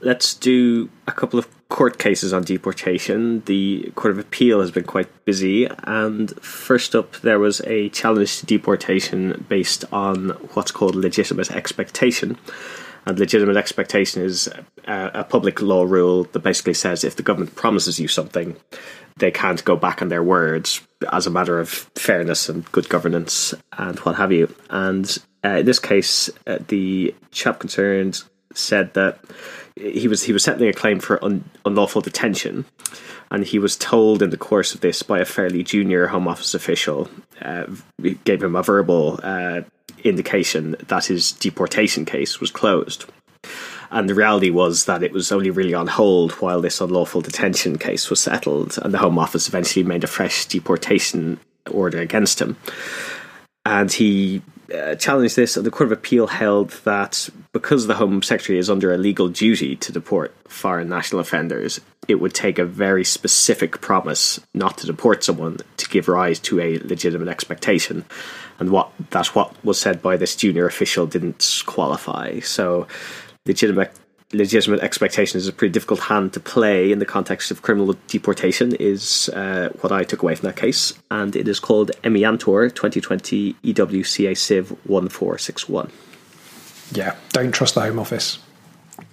Let's 0.00 0.34
do 0.34 0.90
a 1.06 1.12
couple 1.12 1.38
of 1.38 1.48
court 1.68 1.98
cases 1.98 2.32
on 2.32 2.42
deportation. 2.42 3.42
The 3.46 3.92
Court 3.94 4.12
of 4.12 4.18
Appeal 4.18 4.60
has 4.60 4.70
been 4.70 4.84
quite 4.84 5.24
busy, 5.24 5.68
and 5.84 6.30
first 6.42 6.94
up, 6.94 7.16
there 7.18 7.38
was 7.38 7.60
a 7.62 7.88
challenge 7.90 8.40
to 8.40 8.46
deportation 8.46 9.46
based 9.48 9.84
on 9.92 10.30
what's 10.54 10.72
called 10.72 10.94
legitimate 10.94 11.50
expectation. 11.52 12.36
And 13.06 13.18
legitimate 13.18 13.56
expectation 13.56 14.22
is 14.22 14.48
a, 14.86 15.10
a 15.14 15.24
public 15.24 15.62
law 15.62 15.84
rule 15.84 16.24
that 16.24 16.40
basically 16.40 16.74
says 16.74 17.02
if 17.02 17.16
the 17.16 17.22
government 17.22 17.54
promises 17.54 17.98
you 17.98 18.08
something, 18.08 18.56
they 19.16 19.30
can't 19.30 19.64
go 19.64 19.76
back 19.76 20.02
on 20.02 20.08
their 20.08 20.22
words 20.22 20.82
as 21.12 21.26
a 21.26 21.30
matter 21.30 21.58
of 21.58 21.68
fairness 21.68 22.48
and 22.48 22.70
good 22.72 22.88
governance 22.88 23.54
and 23.78 23.98
what 24.00 24.16
have 24.16 24.32
you. 24.32 24.54
And 24.68 25.16
uh, 25.44 25.58
in 25.58 25.66
this 25.66 25.78
case, 25.78 26.30
uh, 26.46 26.58
the 26.68 27.14
chap 27.30 27.58
concerned 27.58 28.22
said 28.52 28.94
that 28.94 29.20
he 29.76 30.08
was 30.08 30.24
he 30.24 30.32
was 30.32 30.44
settling 30.44 30.68
a 30.68 30.72
claim 30.72 30.98
for 31.00 31.22
un, 31.24 31.44
unlawful 31.64 32.02
detention, 32.02 32.66
and 33.30 33.44
he 33.44 33.58
was 33.58 33.76
told 33.76 34.22
in 34.22 34.30
the 34.30 34.36
course 34.36 34.74
of 34.74 34.80
this 34.80 35.02
by 35.02 35.20
a 35.20 35.24
fairly 35.24 35.62
junior 35.62 36.08
Home 36.08 36.28
Office 36.28 36.54
official, 36.54 37.08
uh, 37.40 37.66
gave 38.24 38.42
him 38.42 38.56
a 38.56 38.62
verbal 38.62 39.20
uh, 39.22 39.62
indication 40.04 40.76
that 40.88 41.06
his 41.06 41.32
deportation 41.32 42.04
case 42.04 42.40
was 42.40 42.50
closed. 42.50 43.06
And 43.90 44.08
the 44.08 44.14
reality 44.14 44.50
was 44.50 44.84
that 44.84 45.02
it 45.02 45.12
was 45.12 45.32
only 45.32 45.50
really 45.50 45.74
on 45.74 45.88
hold 45.88 46.32
while 46.32 46.60
this 46.60 46.80
unlawful 46.80 47.20
detention 47.20 47.76
case 47.78 48.08
was 48.08 48.20
settled, 48.20 48.78
and 48.82 48.94
the 48.94 48.98
Home 48.98 49.18
Office 49.18 49.48
eventually 49.48 49.82
made 49.84 50.04
a 50.04 50.08
fresh 50.08 50.46
deportation 50.46 51.40
order 51.70 51.98
against 51.98 52.40
him. 52.40 52.56
And 53.66 53.92
he 53.92 54.42
uh, 54.72 54.94
challenged 54.94 55.36
this, 55.36 55.56
and 55.56 55.66
the 55.66 55.70
Court 55.70 55.88
of 55.88 55.98
Appeal 55.98 56.28
held 56.28 56.70
that 56.84 57.28
because 57.52 57.86
the 57.86 57.96
Home 57.96 58.22
Secretary 58.22 58.58
is 58.58 58.70
under 58.70 58.92
a 58.92 58.98
legal 58.98 59.28
duty 59.28 59.74
to 59.76 59.92
deport 59.92 60.34
foreign 60.48 60.88
national 60.88 61.20
offenders, 61.20 61.80
it 62.06 62.16
would 62.16 62.32
take 62.32 62.58
a 62.58 62.64
very 62.64 63.04
specific 63.04 63.80
promise 63.80 64.40
not 64.54 64.78
to 64.78 64.86
deport 64.86 65.24
someone 65.24 65.58
to 65.76 65.88
give 65.88 66.06
rise 66.06 66.38
to 66.40 66.60
a 66.60 66.78
legitimate 66.78 67.28
expectation. 67.28 68.04
And 68.60 68.70
what 68.70 68.92
that 69.10 69.28
what 69.28 69.52
was 69.64 69.80
said 69.80 70.02
by 70.02 70.16
this 70.16 70.36
junior 70.36 70.66
official 70.66 71.06
didn't 71.06 71.62
qualify. 71.66 72.40
So 72.40 72.86
legitimate 73.50 73.92
legitimate 74.32 74.80
expectations 74.80 75.42
is 75.42 75.48
a 75.48 75.52
pretty 75.52 75.72
difficult 75.72 76.00
hand 76.00 76.32
to 76.32 76.40
play 76.40 76.92
in 76.92 77.00
the 77.00 77.06
context 77.06 77.50
of 77.50 77.62
criminal 77.62 77.96
deportation 78.06 78.74
is 78.76 79.28
uh, 79.30 79.70
what 79.80 79.90
I 79.90 80.04
took 80.04 80.22
away 80.22 80.36
from 80.36 80.46
that 80.46 80.56
case, 80.56 80.94
and 81.10 81.34
it 81.34 81.48
is 81.48 81.58
called 81.58 81.90
Emiantor 82.04 82.72
2020 82.72 83.54
EWCA 83.54 84.36
Civ 84.36 84.70
1461. 84.86 85.90
Yeah, 86.92 87.16
don't 87.32 87.52
trust 87.52 87.74
the 87.74 87.80
Home 87.80 87.98
Office. 87.98 88.38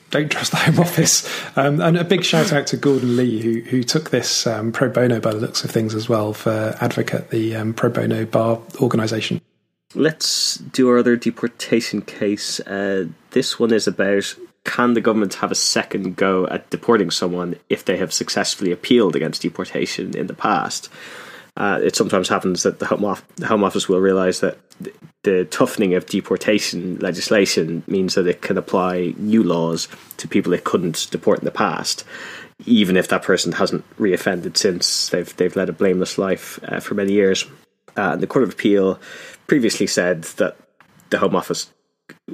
Don't 0.10 0.32
trust 0.32 0.52
the 0.52 0.58
Home 0.58 0.80
Office. 0.80 1.28
Um, 1.58 1.82
and 1.82 1.98
a 1.98 2.04
big 2.04 2.24
shout 2.24 2.54
out 2.54 2.68
to 2.68 2.78
Gordon 2.78 3.18
Lee, 3.18 3.42
who 3.42 3.62
who 3.62 3.82
took 3.82 4.12
this 4.12 4.46
um, 4.46 4.72
pro 4.72 4.90
bono 4.90 5.20
by 5.20 5.34
the 5.34 5.40
looks 5.40 5.64
of 5.64 5.72
things 5.72 5.96
as 5.96 6.08
well 6.08 6.34
for 6.34 6.78
Advocate, 6.80 7.32
the 7.32 7.56
um, 7.56 7.74
pro 7.74 7.90
bono 7.90 8.26
bar 8.26 8.62
organisation. 8.80 9.42
Let's 9.98 10.58
do 10.58 10.88
our 10.90 11.00
other 11.00 11.16
deportation 11.16 12.04
case. 12.04 12.60
Uh, 12.60 13.08
this 13.32 13.58
one 13.58 13.74
is 13.74 13.88
about 13.88 14.36
can 14.64 14.94
the 14.94 15.02
government 15.02 15.34
have 15.36 15.50
a 15.50 15.56
second 15.56 16.16
go 16.16 16.46
at 16.46 16.70
deporting 16.70 17.10
someone 17.10 17.56
if 17.68 17.84
they 17.84 17.98
have 17.98 18.14
successfully 18.14 18.72
appealed 18.72 19.16
against 19.16 19.42
deportation 19.42 20.16
in 20.16 20.28
the 20.28 20.36
past? 20.36 20.90
Uh, 21.56 21.80
it 21.82 21.96
sometimes 21.96 22.30
happens 22.30 22.62
that 22.62 22.78
the 22.78 22.86
Home, 22.86 23.18
Home 23.46 23.64
Office 23.64 23.90
will 23.90 24.00
realise 24.00 24.42
that 24.42 24.60
the 25.24 25.46
toughening 25.46 25.96
of 25.96 26.06
deportation 26.06 27.00
legislation 27.00 27.82
means 27.88 28.14
that 28.14 28.28
it 28.28 28.44
can 28.44 28.60
apply 28.60 29.16
new 29.18 29.42
laws 29.42 29.88
to 30.18 30.28
people 30.28 30.54
it 30.54 30.64
couldn't 30.64 31.08
deport 31.10 31.40
in 31.40 31.46
the 31.46 31.52
past, 31.52 32.04
even 32.68 32.98
if 32.98 33.08
that 33.08 33.24
person 33.24 33.54
hasn't 33.54 33.84
reoffended 33.98 34.58
since 34.58 35.10
they've 35.10 35.36
they've 35.38 35.56
led 35.56 35.70
a 35.70 35.74
blameless 35.74 36.20
life 36.20 36.60
uh, 36.68 36.80
for 36.80 36.94
many 36.94 37.14
years. 37.14 37.46
Uh, 37.98 38.16
the 38.16 38.28
Court 38.28 38.44
of 38.44 38.54
Appeal 38.54 39.00
previously 39.48 39.88
said 39.88 40.24
that 40.24 40.56
the 41.10 41.18
Home 41.18 41.36
Office 41.36 41.72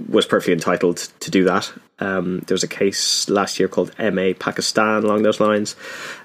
was 0.10 0.26
perfectly 0.26 0.54
entitled 0.54 0.98
to 1.20 1.32
do 1.32 1.44
that. 1.46 1.72
Um, 2.00 2.40
there 2.42 2.56
was 2.56 2.64
a 2.64 2.68
case 2.68 3.30
last 3.30 3.60
year 3.60 3.68
called 3.68 3.94
MA 3.98 4.34
Pakistan 4.38 5.04
along 5.04 5.24
those 5.24 5.40
lines, 5.40 5.76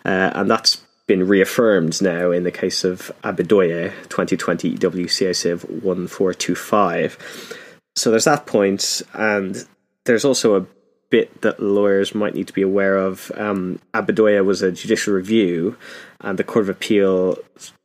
uh, 0.04 0.32
and 0.34 0.50
that's 0.50 0.82
been 1.06 1.26
reaffirmed 1.26 2.02
now 2.02 2.30
in 2.30 2.42
the 2.44 2.50
case 2.50 2.84
of 2.84 3.10
Abidoye 3.24 3.90
2020 4.08 4.76
WCA 4.76 5.34
Civ 5.34 5.64
1425. 5.64 7.56
So 7.96 8.10
there's 8.10 8.24
that 8.24 8.46
point, 8.46 9.02
and 9.14 9.66
there's 10.04 10.24
also 10.24 10.56
a 10.56 10.66
bit 11.10 11.40
that 11.40 11.60
lawyers 11.60 12.14
might 12.14 12.34
need 12.34 12.46
to 12.46 12.52
be 12.52 12.62
aware 12.62 12.96
of. 12.96 13.32
Um, 13.34 13.80
was 13.94 14.62
a 14.62 14.72
judicial 14.72 15.14
review, 15.14 15.76
and 16.20 16.38
the 16.38 16.44
Court 16.44 16.64
of 16.64 16.68
Appeal 16.68 17.38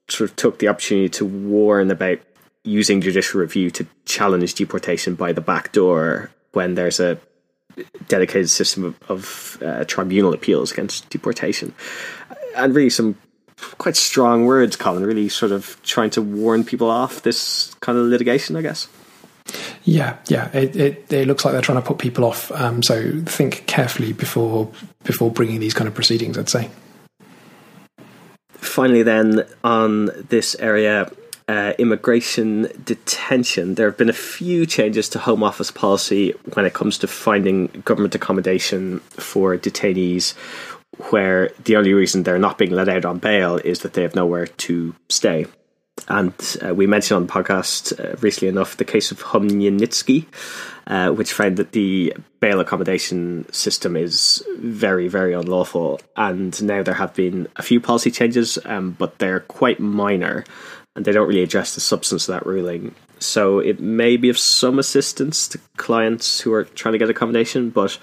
sort 0.10 0.30
of 0.30 0.36
took 0.36 0.60
the 0.60 0.68
opportunity 0.68 1.10
to 1.10 1.26
warn 1.26 1.92
about 1.92 2.20
using 2.64 3.02
judicial 3.02 3.42
review 3.42 3.70
to 3.72 3.86
challenge 4.06 4.54
deportation 4.54 5.16
by 5.16 5.34
the 5.34 5.42
back 5.42 5.72
door 5.72 6.32
when 6.54 6.76
there's 6.76 7.00
a 7.00 7.20
dedicated 8.08 8.50
system 8.50 8.84
of, 8.84 9.02
of 9.10 9.64
uh, 9.64 9.84
tribunal 9.86 10.34
appeals 10.34 10.72
against 10.72 11.10
deportation. 11.10 11.74
And 12.56 12.76
really, 12.76 12.90
some 12.90 13.18
quite 13.78 13.96
strong 13.96 14.46
words, 14.46 14.76
Colin, 14.76 15.06
really 15.06 15.30
sort 15.30 15.52
of 15.52 15.82
trying 15.84 16.10
to 16.12 16.22
warn 16.22 16.64
people 16.64 16.90
off 16.90 17.24
this 17.24 17.74
kind 17.80 17.98
of 17.98 18.06
litigation, 18.06 18.56
I 18.56 18.62
guess. 18.62 18.88
Yeah, 19.84 20.18
yeah. 20.28 20.50
It, 20.56 20.76
it, 20.76 21.14
it 21.14 21.28
looks 21.28 21.44
like 21.44 21.54
they're 21.54 21.62
trying 21.62 21.82
to 21.82 21.88
put 21.88 21.98
people 21.98 22.24
off. 22.24 22.52
Um, 22.52 22.82
so 22.82 23.22
think 23.26 23.66
carefully 23.68 24.14
before 24.14 24.72
before 25.04 25.32
bringing 25.32 25.60
these 25.60 25.74
kind 25.74 25.88
of 25.88 25.94
proceedings. 25.94 26.38
I'd 26.38 26.50
say. 26.50 26.70
Finally, 28.74 29.04
then 29.04 29.46
on 29.64 30.10
this 30.30 30.56
area, 30.56 31.08
uh, 31.48 31.74
immigration 31.78 32.68
detention, 32.84 33.76
there 33.76 33.88
have 33.88 34.00
been 34.00 34.10
a 34.10 34.14
few 34.14 34.66
changes 34.66 35.08
to 35.10 35.20
Home 35.20 35.44
Office 35.44 35.70
policy 35.70 36.32
when 36.56 36.66
it 36.66 36.74
comes 36.74 36.98
to 36.98 37.08
finding 37.08 37.68
government 37.86 38.16
accommodation 38.16 38.98
for 39.12 39.56
detainees 39.58 40.34
where 41.12 41.52
the 41.66 41.76
only 41.76 41.94
reason 41.94 42.24
they're 42.24 42.40
not 42.40 42.58
being 42.58 42.72
let 42.72 42.90
out 42.90 43.06
on 43.06 43.20
bail 43.20 43.58
is 43.58 43.82
that 43.82 43.94
they 43.94 44.02
have 44.02 44.16
nowhere 44.16 44.48
to 44.48 44.96
stay. 45.08 45.46
And 46.08 46.34
uh, 46.66 46.74
we 46.74 46.88
mentioned 46.88 47.16
on 47.18 47.28
the 47.28 47.34
podcast 47.34 48.00
uh, 48.00 48.16
recently 48.18 48.50
enough 48.50 48.78
the 48.78 48.86
case 48.86 49.12
of 49.12 49.24
Humnyntskyi, 49.24 50.26
uh, 50.88 51.12
which 51.12 51.34
found 51.34 51.58
that 51.58 51.72
the 51.72 52.14
bail 52.40 52.60
accommodation 52.60 53.52
system 53.54 53.96
is 53.96 54.44
very, 54.58 55.08
very 55.08 55.34
unlawful. 55.34 56.02
And 56.18 56.62
now 56.64 56.84
there 56.84 56.96
have 56.96 57.14
been 57.14 57.48
a 57.56 57.64
few 57.64 57.80
policy 57.80 58.12
changes, 58.12 58.58
um, 58.66 58.92
but 58.92 59.20
they're 59.20 59.42
quite 59.42 59.80
minor 59.80 60.44
and 60.96 61.06
they 61.06 61.12
don't 61.12 61.28
really 61.28 61.44
address 61.44 61.74
the 61.76 61.82
substance 61.82 62.28
of 62.28 62.34
that 62.34 62.46
ruling. 62.46 62.94
So 63.24 63.60
it 63.60 63.80
may 63.80 64.18
be 64.18 64.30
of 64.30 64.38
some 64.38 64.80
assistance 64.80 65.48
to 65.50 65.60
clients 65.78 66.42
who 66.42 66.54
are 66.54 66.66
trying 66.66 66.94
to 66.94 66.98
get 66.98 67.10
accommodation, 67.10 67.70
but 67.70 67.98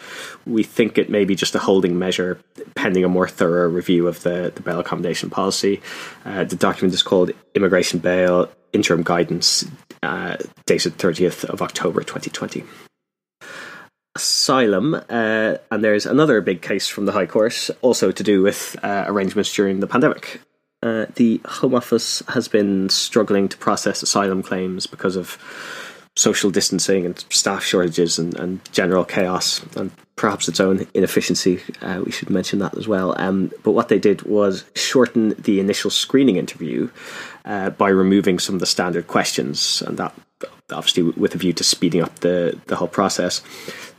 we 0.46 0.62
think 0.62 0.98
it 0.98 1.10
may 1.10 1.24
be 1.24 1.34
just 1.34 1.54
a 1.54 1.58
holding 1.58 1.98
measure 1.98 2.40
pending 2.74 3.04
a 3.04 3.08
more 3.08 3.28
thorough 3.28 3.68
review 3.68 4.08
of 4.08 4.22
the, 4.22 4.52
the 4.54 4.62
bail 4.62 4.80
accommodation 4.80 5.30
policy. 5.30 5.80
Uh, 6.24 6.44
the 6.44 6.56
document 6.56 6.94
is 6.94 7.02
called 7.02 7.32
Immigration 7.54 8.00
Bail 8.00 8.50
Interim 8.72 9.02
Guidance, 9.02 9.64
uh, 10.02 10.36
dated 10.66 10.96
30th 10.98 11.44
of 11.44 11.62
October 11.62 12.00
2020 12.00 12.64
asylum, 14.16 14.94
uh, 14.94 15.54
and 15.70 15.84
there's 15.84 16.04
another 16.04 16.40
big 16.40 16.60
case 16.60 16.88
from 16.88 17.06
the 17.06 17.12
High 17.12 17.26
Court, 17.26 17.70
also 17.80 18.10
to 18.10 18.22
do 18.22 18.42
with 18.42 18.76
uh, 18.82 19.04
arrangements 19.06 19.54
during 19.54 19.80
the 19.80 19.86
pandemic. 19.86 20.40
Uh, 20.82 21.06
the 21.16 21.40
Home 21.44 21.74
Office 21.74 22.22
has 22.28 22.48
been 22.48 22.88
struggling 22.88 23.48
to 23.48 23.56
process 23.58 24.02
asylum 24.02 24.42
claims 24.42 24.86
because 24.86 25.16
of 25.16 25.38
social 26.16 26.50
distancing 26.50 27.06
and 27.06 27.24
staff 27.30 27.62
shortages 27.62 28.18
and, 28.18 28.38
and 28.38 28.60
general 28.72 29.04
chaos 29.04 29.62
and 29.76 29.90
perhaps 30.16 30.48
its 30.48 30.60
own 30.60 30.86
inefficiency. 30.92 31.60
Uh, 31.80 32.02
we 32.04 32.12
should 32.12 32.30
mention 32.30 32.58
that 32.58 32.76
as 32.76 32.88
well. 32.88 33.14
Um, 33.18 33.52
but 33.62 33.72
what 33.72 33.88
they 33.88 33.98
did 33.98 34.22
was 34.22 34.64
shorten 34.74 35.30
the 35.38 35.60
initial 35.60 35.90
screening 35.90 36.36
interview 36.36 36.90
uh, 37.44 37.70
by 37.70 37.88
removing 37.88 38.38
some 38.38 38.54
of 38.54 38.60
the 38.60 38.66
standard 38.66 39.06
questions, 39.06 39.82
and 39.82 39.96
that 39.98 40.14
obviously 40.70 41.02
with 41.02 41.34
a 41.34 41.38
view 41.38 41.52
to 41.54 41.64
speeding 41.64 42.02
up 42.02 42.20
the, 42.20 42.58
the 42.66 42.76
whole 42.76 42.88
process. 42.88 43.42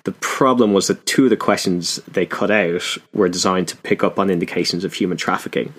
The 0.03 0.13
problem 0.13 0.73
was 0.73 0.87
that 0.87 1.05
two 1.05 1.25
of 1.25 1.29
the 1.29 1.37
questions 1.37 1.97
they 2.07 2.25
cut 2.25 2.49
out 2.49 2.97
were 3.13 3.29
designed 3.29 3.67
to 3.69 3.77
pick 3.77 4.03
up 4.03 4.17
on 4.17 4.29
indications 4.29 4.83
of 4.83 4.93
human 4.93 5.17
trafficking. 5.17 5.73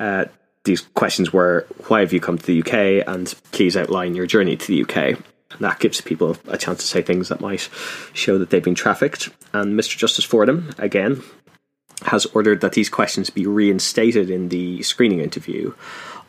Uh, 0.00 0.24
these 0.64 0.80
questions 0.80 1.32
were 1.32 1.66
why 1.86 2.00
have 2.00 2.12
you 2.12 2.20
come 2.20 2.38
to 2.38 2.46
the 2.46 2.60
UK 2.60 3.06
and 3.06 3.34
please 3.52 3.76
outline 3.76 4.14
your 4.14 4.26
journey 4.26 4.56
to 4.56 4.66
the 4.66 4.82
UK. 4.82 5.18
And 5.52 5.60
that 5.60 5.78
gives 5.78 6.00
people 6.00 6.36
a 6.48 6.56
chance 6.56 6.80
to 6.80 6.86
say 6.86 7.02
things 7.02 7.28
that 7.28 7.40
might 7.40 7.68
show 8.12 8.38
that 8.38 8.50
they've 8.50 8.62
been 8.62 8.74
trafficked. 8.74 9.30
And 9.52 9.78
Mr. 9.78 9.96
Justice 9.96 10.24
Fordham, 10.24 10.70
again, 10.78 11.22
has 12.02 12.24
ordered 12.26 12.60
that 12.60 12.72
these 12.72 12.88
questions 12.88 13.30
be 13.30 13.46
reinstated 13.46 14.30
in 14.30 14.48
the 14.48 14.82
screening 14.82 15.20
interview, 15.20 15.74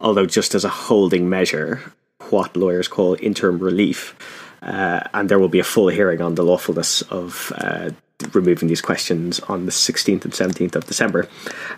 although 0.02 0.26
just 0.26 0.56
as 0.56 0.66
a 0.66 0.70
holding 0.70 1.30
measure, 1.30 1.82
what 2.30 2.58
lawyers 2.58 2.88
call 2.88 3.16
interim 3.22 3.60
relief. 3.60 4.16
Uh, 4.62 5.02
and 5.14 5.30
there 5.30 5.40
will 5.40 5.50
be 5.50 5.60
a 5.60 5.64
full 5.64 5.88
hearing 5.88 6.22
on 6.22 6.36
the 6.36 6.44
lawfulness 6.44 7.02
of 7.04 7.52
uh, 7.58 7.92
removing 8.34 8.68
these 8.68 8.82
questions 8.82 9.40
on 9.42 9.66
the 9.66 9.72
16th 9.72 10.24
and 10.24 10.34
17th 10.34 10.76
of 10.76 10.86
December. 10.86 11.28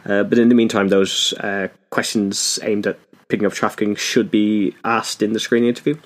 Uh, 0.06 0.24
but 0.24 0.38
in 0.38 0.50
the 0.50 0.56
meantime, 0.56 0.90
those 0.90 1.34
uh, 1.34 1.68
questions 1.90 2.60
aimed 2.64 2.88
at 2.88 3.00
picking 3.28 3.46
up 3.46 3.54
trafficking 3.54 3.96
should 3.96 4.30
be 4.30 4.76
asked 4.84 5.22
in 5.24 5.34
the 5.34 5.40
screening 5.40 5.70
interview. 5.70 5.98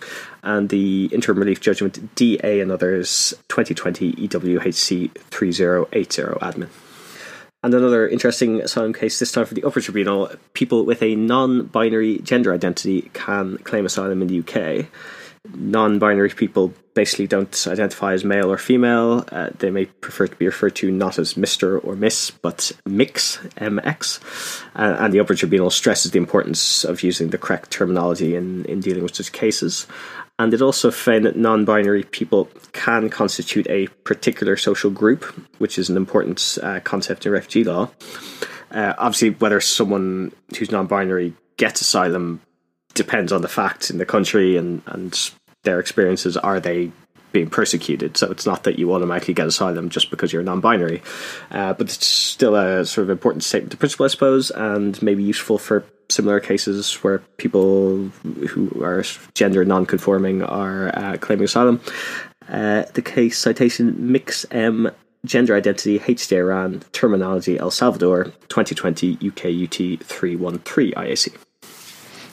And 0.43 0.69
the 0.69 1.09
interim 1.11 1.39
relief 1.39 1.59
judgment 1.59 2.15
DA 2.15 2.61
and 2.61 2.71
others 2.71 3.33
2020 3.49 4.13
EWHC 4.13 5.11
3080 5.13 6.21
admin. 6.39 6.69
And 7.63 7.73
another 7.73 8.07
interesting 8.07 8.61
asylum 8.61 8.93
case, 8.93 9.19
this 9.19 9.31
time 9.31 9.45
for 9.45 9.55
the 9.55 9.63
upper 9.63 9.81
tribunal. 9.81 10.31
People 10.53 10.85
with 10.85 11.01
a 11.01 11.15
non 11.15 11.65
binary 11.65 12.19
gender 12.19 12.53
identity 12.53 13.09
can 13.13 13.57
claim 13.57 13.85
asylum 13.85 14.21
in 14.21 14.27
the 14.27 14.39
UK 14.39 14.87
non-binary 15.55 16.29
people 16.29 16.73
basically 16.93 17.27
don't 17.27 17.67
identify 17.67 18.13
as 18.13 18.23
male 18.23 18.51
or 18.51 18.57
female. 18.57 19.23
Uh, 19.31 19.49
they 19.59 19.69
may 19.69 19.85
prefer 19.85 20.27
to 20.27 20.35
be 20.35 20.47
referred 20.47 20.75
to 20.75 20.91
not 20.91 21.19
as 21.19 21.37
Mister 21.37 21.77
or 21.79 21.95
Miss, 21.95 22.31
but 22.31 22.71
Mix 22.85 23.37
(MX). 23.57 24.19
Uh, 24.75 24.97
and 24.99 25.13
the 25.13 25.19
upper 25.19 25.35
tribunal 25.35 25.69
stresses 25.69 26.11
the 26.11 26.17
importance 26.17 26.83
of 26.83 27.03
using 27.03 27.29
the 27.29 27.37
correct 27.37 27.71
terminology 27.71 28.35
in 28.35 28.65
in 28.65 28.79
dealing 28.79 29.03
with 29.03 29.15
such 29.15 29.31
cases. 29.31 29.87
And 30.39 30.53
it 30.53 30.61
also 30.61 30.91
found 30.91 31.25
that 31.25 31.35
non-binary 31.35 32.03
people 32.03 32.47
can 32.71 33.09
constitute 33.09 33.67
a 33.69 33.87
particular 34.03 34.55
social 34.55 34.91
group, 34.91 35.23
which 35.57 35.79
is 35.79 35.89
an 35.89 35.97
important 35.97 36.59
uh, 36.61 36.79
concept 36.83 37.25
in 37.25 37.31
refugee 37.31 37.63
law. 37.63 37.89
Uh, 38.69 38.93
obviously, 38.99 39.31
whether 39.31 39.59
someone 39.59 40.31
who's 40.55 40.71
non-binary 40.71 41.33
gets 41.57 41.81
asylum 41.81 42.41
depends 42.97 43.31
on 43.31 43.41
the 43.41 43.47
facts 43.47 43.89
in 43.89 43.99
the 43.99 44.05
country 44.05 44.57
and, 44.57 44.81
and 44.87 45.31
their 45.63 45.79
experiences. 45.79 46.35
Are 46.35 46.59
they 46.59 46.91
being 47.31 47.49
persecuted? 47.49 48.17
So 48.17 48.29
it's 48.31 48.45
not 48.45 48.63
that 48.63 48.79
you 48.79 48.91
automatically 48.93 49.33
get 49.33 49.47
asylum 49.47 49.89
just 49.89 50.09
because 50.09 50.33
you're 50.33 50.43
non-binary, 50.43 51.01
uh, 51.51 51.73
but 51.73 51.87
it's 51.87 52.05
still 52.05 52.55
a 52.55 52.85
sort 52.85 53.03
of 53.03 53.09
important 53.09 53.43
statement 53.43 53.73
of 53.73 53.79
principle, 53.79 54.05
I 54.05 54.09
suppose, 54.09 54.51
and 54.51 55.01
maybe 55.01 55.23
useful 55.23 55.57
for 55.57 55.85
similar 56.09 56.39
cases 56.39 56.93
where 56.95 57.19
people 57.37 58.09
who 58.49 58.83
are 58.83 59.03
gender 59.35 59.63
non-conforming 59.63 60.41
are 60.41 60.89
uh, 60.97 61.17
claiming 61.17 61.45
asylum. 61.45 61.79
Uh, 62.49 62.83
the 62.93 63.01
case 63.01 63.37
citation 63.37 64.11
Mix 64.11 64.45
M 64.51 64.89
gender 65.25 65.55
identity 65.55 65.99
HJ 65.99 66.37
Iran 66.37 66.83
terminology 66.93 67.59
El 67.59 67.71
Salvador 67.71 68.25
2020 68.47 69.15
UK 69.15 69.45
UT 69.65 70.01
313 70.01 70.93
IAC. 70.93 71.46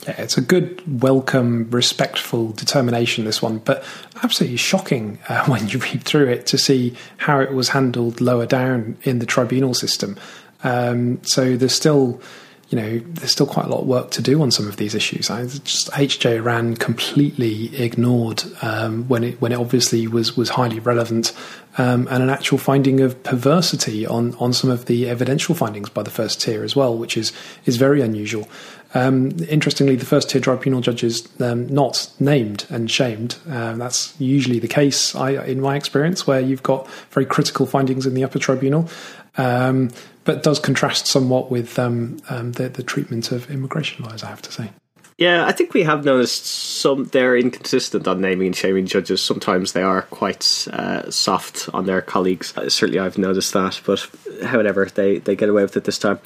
Yeah, 0.06 0.20
it's 0.20 0.36
a 0.36 0.42
good, 0.42 1.02
welcome, 1.02 1.70
respectful 1.70 2.52
determination, 2.52 3.24
this 3.24 3.40
one, 3.40 3.58
but 3.58 3.82
absolutely 4.22 4.58
shocking 4.58 5.18
uh, 5.28 5.44
when 5.48 5.66
you 5.68 5.78
read 5.78 6.02
through 6.02 6.28
it 6.28 6.46
to 6.46 6.58
see 6.58 6.94
how 7.16 7.40
it 7.40 7.52
was 7.52 7.70
handled 7.70 8.20
lower 8.20 8.46
down 8.46 8.98
in 9.02 9.18
the 9.18 9.26
tribunal 9.26 9.72
system. 9.72 10.16
Um, 10.62 11.22
so 11.24 11.56
there's 11.56 11.74
still, 11.74 12.20
you 12.68 12.76
know, 12.76 12.98
there's 12.98 13.32
still 13.32 13.46
quite 13.46 13.64
a 13.64 13.68
lot 13.70 13.80
of 13.80 13.86
work 13.86 14.10
to 14.12 14.22
do 14.22 14.42
on 14.42 14.50
some 14.50 14.68
of 14.68 14.76
these 14.76 14.94
issues. 14.94 15.30
I 15.30 15.46
just 15.46 15.90
HJ 15.92 16.36
Iran 16.36 16.76
completely 16.76 17.74
ignored 17.76 18.42
um, 18.60 19.08
when 19.08 19.24
it 19.24 19.40
when 19.40 19.52
it 19.52 19.58
obviously 19.58 20.06
was 20.06 20.36
was 20.36 20.50
highly 20.50 20.80
relevant, 20.80 21.32
um, 21.76 22.08
and 22.10 22.22
an 22.22 22.30
actual 22.30 22.56
finding 22.56 23.00
of 23.00 23.22
perversity 23.22 24.06
on 24.06 24.34
on 24.36 24.52
some 24.54 24.70
of 24.70 24.86
the 24.86 25.08
evidential 25.08 25.54
findings 25.54 25.90
by 25.90 26.02
the 26.02 26.10
first 26.10 26.40
tier 26.40 26.64
as 26.64 26.74
well, 26.74 26.96
which 26.96 27.16
is 27.16 27.32
is 27.66 27.76
very 27.76 28.00
unusual. 28.00 28.48
Um, 28.94 29.32
interestingly, 29.48 29.96
the 29.96 30.06
first 30.06 30.30
tier 30.30 30.40
tribunal 30.40 30.80
judges 30.80 31.28
um, 31.40 31.66
not 31.66 32.10
named 32.20 32.66
and 32.70 32.90
shamed. 32.90 33.36
Um, 33.48 33.78
that's 33.78 34.18
usually 34.20 34.60
the 34.60 34.68
case, 34.68 35.14
I, 35.14 35.30
in 35.44 35.60
my 35.60 35.76
experience, 35.76 36.26
where 36.26 36.40
you've 36.40 36.62
got 36.62 36.88
very 37.10 37.26
critical 37.26 37.66
findings 37.66 38.06
in 38.06 38.14
the 38.14 38.24
upper 38.24 38.38
tribunal, 38.38 38.88
um, 39.36 39.90
but 40.24 40.42
does 40.42 40.60
contrast 40.60 41.06
somewhat 41.06 41.50
with 41.50 41.78
um, 41.78 42.18
um, 42.30 42.52
the, 42.52 42.68
the 42.68 42.84
treatment 42.84 43.32
of 43.32 43.50
immigration 43.50 44.04
lawyers. 44.04 44.22
I 44.22 44.28
have 44.28 44.42
to 44.42 44.52
say. 44.52 44.70
Yeah, 45.16 45.46
I 45.46 45.52
think 45.52 45.74
we 45.74 45.84
have 45.84 46.04
noticed 46.04 46.44
some 46.44 47.04
they're 47.04 47.36
inconsistent 47.36 48.08
on 48.08 48.20
naming 48.20 48.48
and 48.48 48.56
shaming 48.56 48.86
judges. 48.86 49.22
Sometimes 49.22 49.72
they 49.72 49.82
are 49.82 50.02
quite 50.02 50.66
uh, 50.72 51.08
soft 51.08 51.68
on 51.72 51.86
their 51.86 52.02
colleagues. 52.02 52.52
Uh, 52.56 52.68
certainly, 52.68 52.98
I've 52.98 53.16
noticed 53.16 53.52
that. 53.52 53.80
But 53.86 54.08
however, 54.42 54.86
they 54.92 55.18
they 55.18 55.36
get 55.36 55.48
away 55.48 55.62
with 55.62 55.76
it 55.76 55.84
this 55.84 55.98
time. 55.98 56.18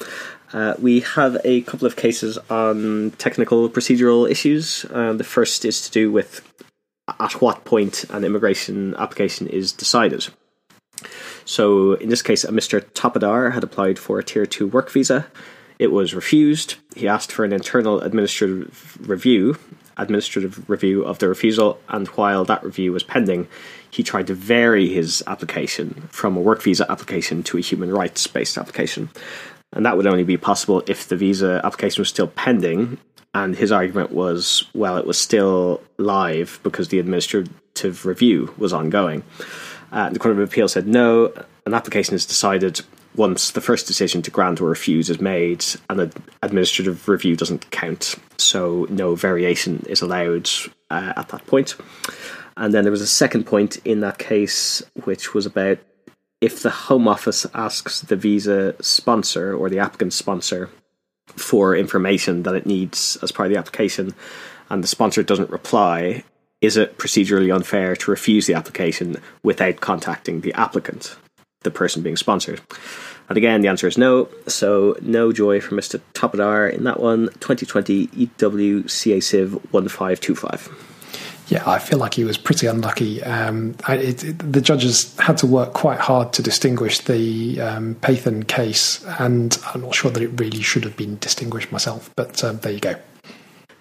Uh, 0.51 0.73
we 0.79 1.01
have 1.01 1.37
a 1.43 1.61
couple 1.61 1.85
of 1.85 1.95
cases 1.95 2.37
on 2.49 3.11
technical 3.17 3.69
procedural 3.69 4.29
issues. 4.29 4.85
Uh, 4.91 5.13
the 5.13 5.23
first 5.23 5.65
is 5.65 5.81
to 5.81 5.91
do 5.91 6.11
with 6.11 6.41
at 7.19 7.41
what 7.41 7.65
point 7.65 8.05
an 8.09 8.23
immigration 8.23 8.95
application 8.95 9.47
is 9.47 9.71
decided. 9.71 10.27
So, 11.45 11.93
in 11.93 12.09
this 12.09 12.21
case, 12.21 12.43
a 12.43 12.51
Mr. 12.51 12.81
Topadar 12.81 13.53
had 13.53 13.63
applied 13.63 13.97
for 13.97 14.19
a 14.19 14.23
Tier 14.23 14.45
2 14.45 14.67
work 14.67 14.91
visa. 14.91 15.27
It 15.79 15.91
was 15.91 16.13
refused. 16.13 16.75
He 16.95 17.07
asked 17.07 17.31
for 17.31 17.45
an 17.45 17.53
internal 17.53 18.01
administrative 18.01 18.97
review, 19.07 19.57
administrative 19.97 20.69
review 20.69 21.03
of 21.05 21.19
the 21.19 21.29
refusal, 21.29 21.79
and 21.87 22.07
while 22.09 22.43
that 22.45 22.63
review 22.63 22.91
was 22.91 23.03
pending, 23.03 23.47
he 23.89 24.03
tried 24.03 24.27
to 24.27 24.33
vary 24.33 24.89
his 24.89 25.23
application 25.25 26.07
from 26.11 26.35
a 26.35 26.41
work 26.41 26.61
visa 26.61 26.85
application 26.91 27.43
to 27.43 27.57
a 27.57 27.61
human 27.61 27.91
rights 27.91 28.27
based 28.27 28.57
application. 28.57 29.09
And 29.73 29.85
that 29.85 29.97
would 29.97 30.07
only 30.07 30.23
be 30.23 30.37
possible 30.37 30.83
if 30.87 31.07
the 31.07 31.15
visa 31.15 31.61
application 31.63 32.01
was 32.01 32.09
still 32.09 32.27
pending. 32.27 32.97
And 33.33 33.55
his 33.55 33.71
argument 33.71 34.11
was, 34.11 34.65
well, 34.73 34.97
it 34.97 35.05
was 35.05 35.19
still 35.19 35.81
live 35.97 36.59
because 36.63 36.87
the 36.87 36.99
administrative 36.99 38.05
review 38.05 38.53
was 38.57 38.73
ongoing. 38.73 39.23
Uh, 39.91 40.09
the 40.09 40.19
Court 40.19 40.37
of 40.37 40.39
Appeal 40.39 40.67
said 40.67 40.87
no, 40.87 41.31
an 41.65 41.73
application 41.73 42.15
is 42.15 42.25
decided 42.25 42.81
once 43.15 43.51
the 43.51 43.61
first 43.61 43.87
decision 43.87 44.21
to 44.21 44.31
grant 44.31 44.61
or 44.61 44.69
refuse 44.69 45.09
is 45.09 45.19
made, 45.19 45.65
and 45.89 45.99
the 45.99 46.21
administrative 46.43 47.07
review 47.07 47.35
doesn't 47.35 47.69
count, 47.71 48.15
so 48.37 48.85
no 48.89 49.15
variation 49.15 49.83
is 49.89 50.01
allowed 50.01 50.49
uh, 50.89 51.13
at 51.15 51.27
that 51.29 51.45
point. 51.47 51.75
And 52.55 52.73
then 52.73 52.83
there 52.83 52.91
was 52.91 53.01
a 53.01 53.07
second 53.07 53.45
point 53.45 53.77
in 53.85 54.01
that 54.01 54.19
case, 54.19 54.83
which 55.03 55.33
was 55.33 55.45
about 55.45 55.79
if 56.41 56.61
the 56.61 56.69
Home 56.69 57.07
Office 57.07 57.45
asks 57.53 58.01
the 58.01 58.15
visa 58.15 58.75
sponsor 58.81 59.53
or 59.53 59.69
the 59.69 59.79
applicant 59.79 60.13
sponsor 60.13 60.69
for 61.27 61.75
information 61.75 62.43
that 62.43 62.55
it 62.55 62.65
needs 62.65 63.17
as 63.21 63.31
part 63.31 63.47
of 63.47 63.53
the 63.53 63.59
application, 63.59 64.13
and 64.69 64.83
the 64.83 64.87
sponsor 64.87 65.23
doesn't 65.23 65.49
reply, 65.49 66.23
is 66.61 66.77
it 66.77 66.97
procedurally 66.97 67.53
unfair 67.53 67.95
to 67.95 68.11
refuse 68.11 68.45
the 68.45 68.53
application 68.53 69.17
without 69.43 69.79
contacting 69.79 70.41
the 70.41 70.53
applicant, 70.53 71.15
the 71.61 71.71
person 71.71 72.03
being 72.03 72.17
sponsored? 72.17 72.61
And 73.29 73.37
again, 73.37 73.61
the 73.61 73.67
answer 73.67 73.87
is 73.87 73.97
no. 73.97 74.27
So, 74.47 74.97
no 75.01 75.31
joy 75.31 75.61
for 75.61 75.75
Mr. 75.75 76.01
Topadar 76.13 76.73
in 76.73 76.83
that 76.85 76.99
one. 76.99 77.27
2020 77.39 78.09
EW 78.13 78.87
CA 78.87 79.19
Civ 79.19 79.53
1525. 79.71 80.98
Yeah, 81.49 81.63
I 81.65 81.79
feel 81.79 81.97
like 81.97 82.13
he 82.13 82.23
was 82.23 82.37
pretty 82.37 82.67
unlucky. 82.67 83.23
Um, 83.23 83.75
I, 83.85 83.95
it, 83.95 84.23
it, 84.23 84.53
the 84.53 84.61
judges 84.61 85.17
had 85.17 85.37
to 85.39 85.47
work 85.47 85.73
quite 85.73 85.99
hard 85.99 86.31
to 86.33 86.43
distinguish 86.43 86.99
the 86.99 87.59
um, 87.59 87.95
Pathan 87.95 88.47
case, 88.47 89.03
and 89.19 89.57
I'm 89.73 89.81
not 89.81 89.95
sure 89.95 90.11
that 90.11 90.21
it 90.21 90.39
really 90.39 90.61
should 90.61 90.83
have 90.83 90.95
been 90.95 91.17
distinguished 91.17 91.71
myself, 91.71 92.11
but 92.15 92.43
um, 92.43 92.59
there 92.59 92.71
you 92.71 92.79
go. 92.79 92.95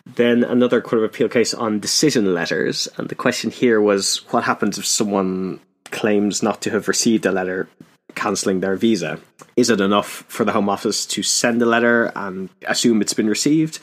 Then 0.06 0.44
another 0.44 0.80
Court 0.80 1.02
of 1.02 1.10
Appeal 1.10 1.28
case 1.28 1.52
on 1.52 1.78
decision 1.78 2.34
letters, 2.34 2.88
and 2.96 3.10
the 3.10 3.14
question 3.14 3.50
here 3.50 3.82
was 3.82 4.24
what 4.32 4.44
happens 4.44 4.78
if 4.78 4.86
someone 4.86 5.60
claims 5.90 6.42
not 6.42 6.62
to 6.62 6.70
have 6.70 6.88
received 6.88 7.26
a 7.26 7.32
letter 7.32 7.68
cancelling 8.14 8.60
their 8.60 8.76
visa? 8.76 9.20
Is 9.56 9.68
it 9.68 9.80
enough 9.80 10.24
for 10.28 10.44
the 10.44 10.52
Home 10.52 10.68
Office 10.68 11.04
to 11.06 11.22
send 11.22 11.60
a 11.60 11.66
letter 11.66 12.10
and 12.16 12.48
assume 12.66 13.02
it's 13.02 13.14
been 13.14 13.28
received, 13.28 13.78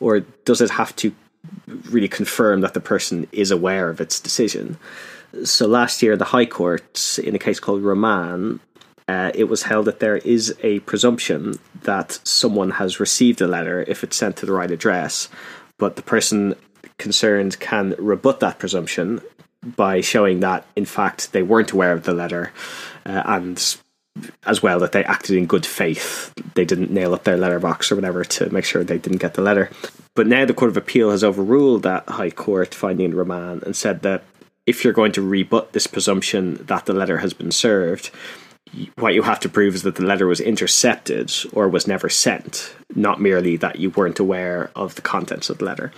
or 0.00 0.20
does 0.44 0.62
it 0.62 0.70
have 0.70 0.96
to 0.96 1.14
really 1.90 2.08
confirm 2.08 2.60
that 2.60 2.74
the 2.74 2.80
person 2.80 3.26
is 3.32 3.50
aware 3.50 3.90
of 3.90 4.00
its 4.00 4.20
decision. 4.20 4.78
So 5.44 5.66
last 5.66 6.02
year, 6.02 6.16
the 6.16 6.24
High 6.24 6.46
Court, 6.46 7.18
in 7.22 7.34
a 7.34 7.38
case 7.38 7.60
called 7.60 7.82
Rahman, 7.82 8.60
uh, 9.08 9.30
it 9.34 9.44
was 9.44 9.62
held 9.62 9.86
that 9.86 10.00
there 10.00 10.16
is 10.16 10.54
a 10.62 10.80
presumption 10.80 11.58
that 11.82 12.18
someone 12.24 12.72
has 12.72 12.98
received 12.98 13.40
a 13.40 13.46
letter 13.46 13.84
if 13.86 14.02
it's 14.02 14.16
sent 14.16 14.36
to 14.38 14.46
the 14.46 14.52
right 14.52 14.70
address, 14.70 15.28
but 15.78 15.96
the 15.96 16.02
person 16.02 16.56
concerned 16.98 17.60
can 17.60 17.94
rebut 17.98 18.40
that 18.40 18.58
presumption 18.58 19.20
by 19.76 20.00
showing 20.00 20.40
that, 20.40 20.66
in 20.76 20.84
fact, 20.84 21.32
they 21.32 21.42
weren't 21.42 21.72
aware 21.72 21.92
of 21.92 22.04
the 22.04 22.14
letter 22.14 22.52
uh, 23.04 23.22
and 23.26 23.76
as 24.46 24.62
well 24.62 24.80
that 24.80 24.92
they 24.92 25.04
acted 25.04 25.36
in 25.36 25.46
good 25.46 25.66
faith. 25.66 26.32
They 26.54 26.64
didn't 26.64 26.90
nail 26.90 27.14
up 27.14 27.24
their 27.24 27.36
letterbox 27.36 27.92
or 27.92 27.96
whatever 27.96 28.24
to 28.24 28.50
make 28.50 28.64
sure 28.64 28.82
they 28.82 28.98
didn't 28.98 29.20
get 29.20 29.34
the 29.34 29.42
letter. 29.42 29.70
But 30.16 30.26
now 30.26 30.46
the 30.46 30.54
Court 30.54 30.70
of 30.70 30.78
Appeal 30.78 31.10
has 31.10 31.22
overruled 31.22 31.82
that 31.82 32.08
High 32.08 32.30
Court 32.30 32.74
finding 32.74 33.04
in 33.04 33.16
Rahman 33.16 33.62
and 33.64 33.76
said 33.76 34.00
that 34.02 34.24
if 34.64 34.82
you're 34.82 34.94
going 34.94 35.12
to 35.12 35.22
rebut 35.22 35.72
this 35.72 35.86
presumption 35.86 36.54
that 36.66 36.86
the 36.86 36.94
letter 36.94 37.18
has 37.18 37.34
been 37.34 37.52
served, 37.52 38.10
what 38.96 39.14
you 39.14 39.22
have 39.22 39.40
to 39.40 39.48
prove 39.48 39.74
is 39.74 39.82
that 39.82 39.96
the 39.96 40.04
letter 40.04 40.26
was 40.26 40.40
intercepted 40.40 41.32
or 41.52 41.68
was 41.68 41.86
never 41.86 42.08
sent, 42.08 42.74
not 42.94 43.20
merely 43.20 43.56
that 43.56 43.76
you 43.76 43.90
weren't 43.90 44.18
aware 44.18 44.70
of 44.76 44.94
the 44.94 45.02
contents 45.02 45.50
of 45.50 45.58
the 45.58 45.64
letter. 45.64 45.92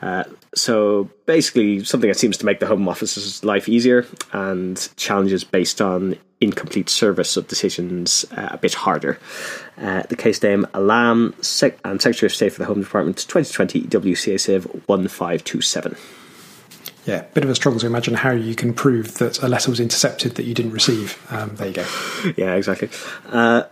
Uh, 0.00 0.24
so 0.54 1.08
basically, 1.26 1.84
something 1.84 2.08
that 2.08 2.18
seems 2.18 2.36
to 2.38 2.46
make 2.46 2.60
the 2.60 2.66
Home 2.66 2.88
Office's 2.88 3.44
life 3.44 3.68
easier 3.68 4.04
and 4.32 4.88
challenges 4.96 5.44
based 5.44 5.80
on 5.80 6.16
incomplete 6.40 6.88
service 6.88 7.36
of 7.36 7.46
decisions 7.46 8.24
uh, 8.32 8.48
a 8.50 8.58
bit 8.58 8.74
harder. 8.74 9.18
Uh, 9.78 10.02
the 10.08 10.16
case 10.16 10.42
name 10.42 10.66
Alam 10.74 11.34
Sec- 11.40 11.78
and 11.84 12.02
Secretary 12.02 12.26
of 12.26 12.34
State 12.34 12.52
for 12.52 12.58
the 12.58 12.66
Home 12.66 12.82
Department 12.82 13.16
2020 13.18 13.82
WCA 13.82 14.40
Civ 14.40 14.64
1527. 14.86 15.96
Yeah, 17.04 17.22
bit 17.34 17.44
of 17.44 17.50
a 17.50 17.54
struggle 17.54 17.80
to 17.80 17.86
imagine 17.86 18.14
how 18.14 18.30
you 18.30 18.54
can 18.54 18.74
prove 18.74 19.18
that 19.18 19.42
a 19.42 19.48
letter 19.48 19.70
was 19.70 19.80
intercepted 19.80 20.36
that 20.36 20.44
you 20.44 20.54
didn't 20.54 20.72
receive. 20.72 21.20
Um, 21.30 21.56
there 21.56 21.68
you 21.68 21.74
go. 21.74 21.86
Yeah, 22.36 22.54
exactly. 22.54 22.90
Uh, 23.28 23.64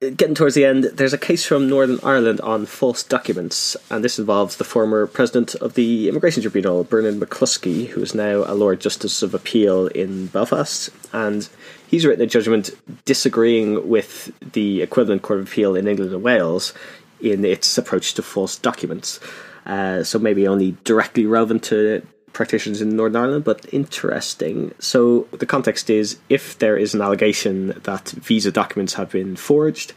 getting 0.00 0.34
towards 0.34 0.54
the 0.54 0.64
end, 0.64 0.84
there's 0.84 1.12
a 1.12 1.18
case 1.18 1.44
from 1.44 1.68
Northern 1.68 2.00
Ireland 2.02 2.40
on 2.40 2.66
false 2.66 3.02
documents, 3.02 3.76
and 3.90 4.02
this 4.02 4.18
involves 4.18 4.56
the 4.56 4.64
former 4.64 5.06
president 5.06 5.54
of 5.56 5.74
the 5.74 6.08
Immigration 6.08 6.42
Tribunal, 6.42 6.84
Bernard 6.84 7.20
McCloskey, 7.20 7.88
who 7.88 8.02
is 8.02 8.14
now 8.14 8.44
a 8.46 8.54
Lord 8.54 8.80
Justice 8.80 9.22
of 9.22 9.34
Appeal 9.34 9.88
in 9.88 10.26
Belfast, 10.28 10.90
and 11.12 11.48
he's 11.86 12.06
written 12.06 12.24
a 12.24 12.26
judgment 12.26 12.70
disagreeing 13.04 13.88
with 13.88 14.32
the 14.54 14.82
equivalent 14.82 15.22
Court 15.22 15.40
of 15.40 15.46
Appeal 15.46 15.76
in 15.76 15.86
England 15.86 16.12
and 16.12 16.22
Wales 16.22 16.72
in 17.20 17.44
its 17.44 17.78
approach 17.78 18.14
to 18.14 18.22
false 18.22 18.58
documents. 18.58 19.20
Uh, 19.64 20.02
so 20.02 20.18
maybe 20.18 20.48
only 20.48 20.76
directly 20.82 21.24
relevant 21.24 21.62
to 21.62 22.04
practitioners 22.32 22.80
in 22.80 22.96
Northern 22.96 23.22
Ireland, 23.22 23.44
but 23.44 23.72
interesting. 23.72 24.72
So 24.78 25.28
the 25.32 25.46
context 25.46 25.90
is 25.90 26.18
if 26.28 26.58
there 26.58 26.76
is 26.76 26.94
an 26.94 27.00
allegation 27.00 27.80
that 27.82 28.10
visa 28.10 28.50
documents 28.50 28.94
have 28.94 29.10
been 29.10 29.36
forged, 29.36 29.92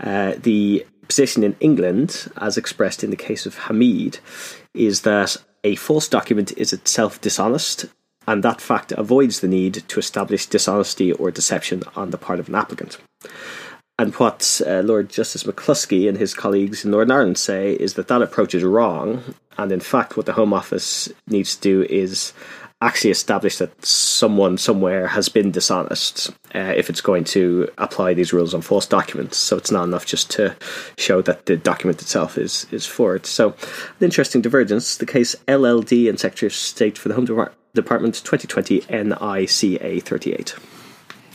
uh, 0.00 0.34
the 0.38 0.86
position 1.08 1.42
in 1.44 1.56
England, 1.60 2.30
as 2.36 2.56
expressed 2.56 3.04
in 3.04 3.10
the 3.10 3.16
case 3.16 3.46
of 3.46 3.58
Hamid, 3.58 4.18
is 4.74 5.02
that 5.02 5.36
a 5.64 5.76
false 5.76 6.08
document 6.08 6.52
is 6.56 6.72
itself 6.72 7.20
dishonest, 7.20 7.86
and 8.26 8.42
that 8.42 8.60
fact 8.60 8.92
avoids 8.92 9.40
the 9.40 9.48
need 9.48 9.74
to 9.88 10.00
establish 10.00 10.46
dishonesty 10.46 11.12
or 11.12 11.30
deception 11.30 11.82
on 11.94 12.10
the 12.10 12.18
part 12.18 12.40
of 12.40 12.48
an 12.48 12.54
applicant. 12.54 12.98
And 13.98 14.14
what 14.16 14.60
uh, 14.66 14.80
Lord 14.80 15.08
Justice 15.08 15.44
McCloskey 15.44 16.06
and 16.08 16.18
his 16.18 16.34
colleagues 16.34 16.84
in 16.84 16.90
Northern 16.90 17.12
Ireland 17.12 17.38
say 17.38 17.72
is 17.72 17.94
that 17.94 18.08
that 18.08 18.20
approach 18.20 18.54
is 18.54 18.62
wrong. 18.62 19.22
And 19.58 19.72
in 19.72 19.80
fact, 19.80 20.16
what 20.16 20.26
the 20.26 20.32
Home 20.32 20.52
Office 20.52 21.08
needs 21.26 21.56
to 21.56 21.62
do 21.62 21.82
is 21.82 22.32
actually 22.82 23.10
establish 23.10 23.56
that 23.56 23.84
someone 23.84 24.58
somewhere 24.58 25.06
has 25.06 25.30
been 25.30 25.50
dishonest 25.50 26.30
uh, 26.54 26.74
if 26.76 26.90
it's 26.90 27.00
going 27.00 27.24
to 27.24 27.68
apply 27.78 28.12
these 28.12 28.34
rules 28.34 28.52
on 28.52 28.60
false 28.60 28.86
documents. 28.86 29.38
So 29.38 29.56
it's 29.56 29.70
not 29.70 29.84
enough 29.84 30.04
just 30.04 30.30
to 30.32 30.54
show 30.98 31.22
that 31.22 31.46
the 31.46 31.56
document 31.56 32.02
itself 32.02 32.36
is, 32.36 32.66
is 32.70 32.84
forged. 32.84 33.26
So, 33.26 33.50
an 33.98 34.04
interesting 34.04 34.42
divergence. 34.42 34.98
The 34.98 35.06
case 35.06 35.34
LLD 35.48 36.08
and 36.08 36.20
Secretary 36.20 36.48
of 36.48 36.52
State 36.52 36.98
for 36.98 37.08
the 37.08 37.14
Home 37.14 37.24
Department 37.74 38.14
2020 38.16 38.84
NICA 38.90 40.00
38. 40.00 40.56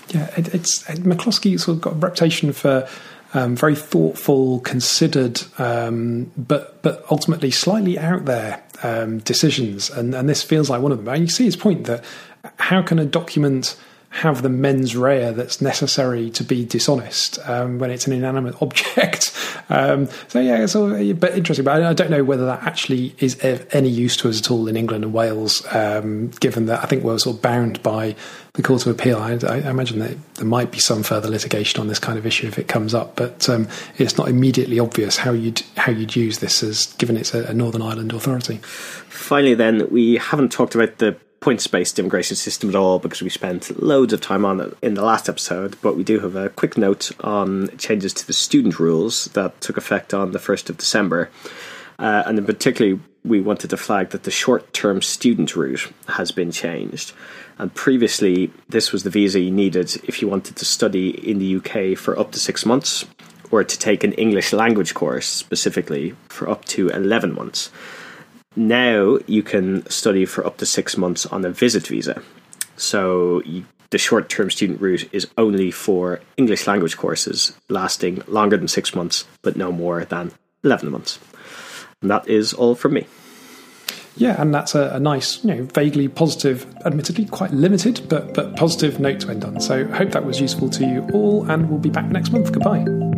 Yeah, 0.10 0.30
it, 0.38 0.54
it's 0.54 0.88
it, 0.90 1.00
McCloskey 1.00 1.60
sort 1.60 1.78
of 1.78 1.82
got 1.82 1.94
a 1.94 1.96
reputation 1.96 2.52
for 2.54 2.88
um, 3.34 3.56
very 3.56 3.76
thoughtful, 3.76 4.60
considered, 4.60 5.42
um, 5.58 6.32
but 6.38 6.82
but 6.82 7.06
ultimately 7.10 7.52
slightly 7.52 7.98
out 7.98 8.26
there 8.26 8.64
um, 8.84 9.20
decisions, 9.20 9.90
and 9.90 10.14
and 10.14 10.28
this 10.28 10.44
feels 10.44 10.70
like 10.70 10.82
one 10.82 10.92
of 10.92 10.98
them. 10.98 11.08
And 11.08 11.24
you 11.24 11.28
see 11.30 11.46
his 11.46 11.56
point 11.56 11.86
that 11.86 12.04
how 12.58 12.82
can 12.82 13.00
a 13.00 13.06
document 13.06 13.78
have 14.12 14.42
the 14.42 14.50
mens 14.50 14.96
rea 14.96 15.32
that's 15.32 15.62
necessary 15.62 16.30
to 16.30 16.44
be 16.44 16.66
dishonest 16.66 17.40
um, 17.48 17.80
when 17.80 17.90
it's 17.90 18.08
an 18.08 18.14
inanimate 18.14 18.56
object. 18.62 19.32
Um, 19.70 20.08
so 20.28 20.40
yeah, 20.40 20.64
it's 20.64 20.76
all, 20.76 20.90
but 21.14 21.36
interesting. 21.36 21.66
But 21.66 21.84
I 21.84 21.94
don't 21.94 22.10
know 22.10 22.24
whether 22.24 22.46
that 22.46 22.64
actually 22.64 23.16
is 23.20 23.38
any 23.72 23.90
use 23.90 24.18
to 24.18 24.30
us 24.30 24.40
at 24.40 24.52
all 24.52 24.68
in 24.68 24.76
England 24.76 25.04
and 25.04 25.14
Wales, 25.14 25.66
um, 25.74 26.30
given 26.40 26.66
that 26.68 26.84
I 26.84 26.88
think 26.88 27.04
we're 27.04 27.18
sort 27.20 27.38
of 27.38 27.42
bound 27.42 27.82
by 27.84 28.16
the 28.54 28.64
Court 28.64 28.86
of 28.86 28.92
Appeal. 28.92 29.18
I, 29.18 29.40
I, 29.48 29.70
imagine 29.70 30.00
that 30.00 30.18
there 30.36 30.46
might 30.46 30.72
be 30.72 30.80
some 30.80 31.04
further 31.04 31.30
litigation 31.30 31.80
on 31.80 31.88
this 31.88 32.00
kind 32.00 32.18
of 32.18 32.26
issue 32.26 32.48
if 32.48 32.60
it 32.60 32.68
comes 32.68 32.94
up, 32.94 33.16
but 33.16 33.48
um, 33.50 33.68
it's 33.98 34.18
not 34.18 34.28
immediately 34.28 34.80
obvious 34.80 35.18
how 35.18 35.32
you'd 35.32 35.62
how 35.78 35.92
you'd 35.92 36.16
use 36.16 36.40
this 36.40 36.62
as 36.64 36.88
given 36.94 37.16
it's 37.16 37.34
a, 37.34 37.46
a 37.46 37.54
Northern 37.54 37.82
Ireland 37.82 38.12
authority. 38.12 38.58
Finally, 38.58 39.54
then 39.54 39.90
we 39.90 40.16
haven't 40.16 40.52
talked 40.52 40.76
about 40.76 40.98
the 40.98 41.18
points 41.42 41.66
based 41.66 41.98
immigration 41.98 42.36
system 42.36 42.70
at 42.70 42.76
all 42.76 43.00
because 43.00 43.22
we 43.22 43.30
spent 43.30 43.82
loads 43.82 44.14
of 44.14 44.22
time 44.22 44.46
on 44.46 44.60
it 44.60 44.78
in 44.82 44.94
the 44.94 45.04
last 45.04 45.28
episode. 45.28 45.76
But 45.82 45.98
we 45.98 46.04
do 46.04 46.20
have 46.20 46.36
a 46.36 46.50
quick 46.50 46.78
note 46.78 47.12
on 47.24 47.76
changes 47.78 48.14
to 48.14 48.28
the 48.28 48.34
student 48.34 48.80
rules 48.80 49.26
that 49.34 49.60
took 49.60 49.76
effect 49.76 50.14
on 50.14 50.32
the 50.32 50.40
1st 50.40 50.70
of 50.70 50.78
December. 50.78 51.30
Uh, 52.00 52.24
and 52.26 52.38
in 52.38 52.46
particularly, 52.46 53.00
we 53.24 53.42
wanted 53.42 53.70
to 53.72 53.78
flag 53.78 54.12
that 54.12 54.24
the 54.24 54.32
short 54.32 54.72
term 54.74 55.02
student 55.02 55.56
route 55.56 55.92
has 56.08 56.32
been 56.32 56.52
changed. 56.52 57.12
And 57.58 57.74
previously, 57.74 58.52
this 58.70 58.92
was 58.92 59.04
the 59.04 59.10
visa 59.10 59.40
you 59.40 59.52
needed 59.52 59.96
if 60.08 60.22
you 60.22 60.28
wanted 60.28 60.56
to 60.56 60.66
study 60.66 61.10
in 61.10 61.40
the 61.40 61.56
UK 61.58 61.98
for 61.98 62.18
up 62.18 62.32
to 62.32 62.40
six 62.40 62.66
months 62.66 63.06
or 63.52 63.64
to 63.64 63.80
take 63.80 64.04
an 64.04 64.14
English 64.14 64.54
language 64.54 64.94
course 64.94 65.28
specifically 65.28 66.16
for 66.30 66.50
up 66.50 66.66
to 66.66 66.90
11 66.90 67.34
months. 67.34 67.70
Now 68.56 69.18
you 69.28 69.44
can 69.44 69.90
study 69.90 70.26
for 70.26 70.46
up 70.46 70.58
to 70.58 70.66
six 70.66 70.98
months 70.98 71.26
on 71.26 71.46
a 71.46 71.52
visit 71.52 71.88
visa. 71.88 72.22
So 72.76 73.42
you, 73.44 73.66
the 73.92 73.98
short 73.98 74.30
term 74.30 74.50
student 74.50 74.82
route 74.82 75.10
is 75.14 75.28
only 75.38 75.72
for 75.72 76.20
English 76.38 76.68
language 76.68 76.98
courses 76.98 77.54
lasting 77.70 78.24
longer 78.28 78.58
than 78.58 78.68
six 78.68 78.94
months, 78.94 79.26
but 79.42 79.56
no 79.56 79.72
more 79.72 80.04
than 80.06 80.32
11 80.64 80.92
months. 80.92 81.20
And 82.02 82.10
that 82.10 82.28
is 82.28 82.54
all 82.54 82.76
from 82.76 82.94
me. 82.94 83.08
Yeah, 84.18 84.42
and 84.42 84.54
that's 84.54 84.76
a, 84.76 84.90
a, 84.90 85.00
nice, 85.00 85.44
you 85.44 85.56
know, 85.56 85.64
vaguely 85.64 86.08
positive, 86.10 86.66
admittedly 86.86 87.26
quite 87.26 87.52
limited, 87.52 88.08
but 88.10 88.34
but 88.34 88.58
positive 88.58 89.00
note 89.00 89.22
to 89.22 89.30
end 89.30 89.46
on. 89.46 89.62
So 89.62 89.86
hope 89.86 90.12
that 90.12 90.26
was 90.26 90.42
useful 90.42 90.70
to 90.72 90.86
you 90.86 91.08
all, 91.14 91.50
and 91.50 91.70
we'll 91.70 91.80
be 91.80 91.90
back 91.90 92.06
next 92.06 92.32
month. 92.32 92.52
Goodbye. 92.52 93.11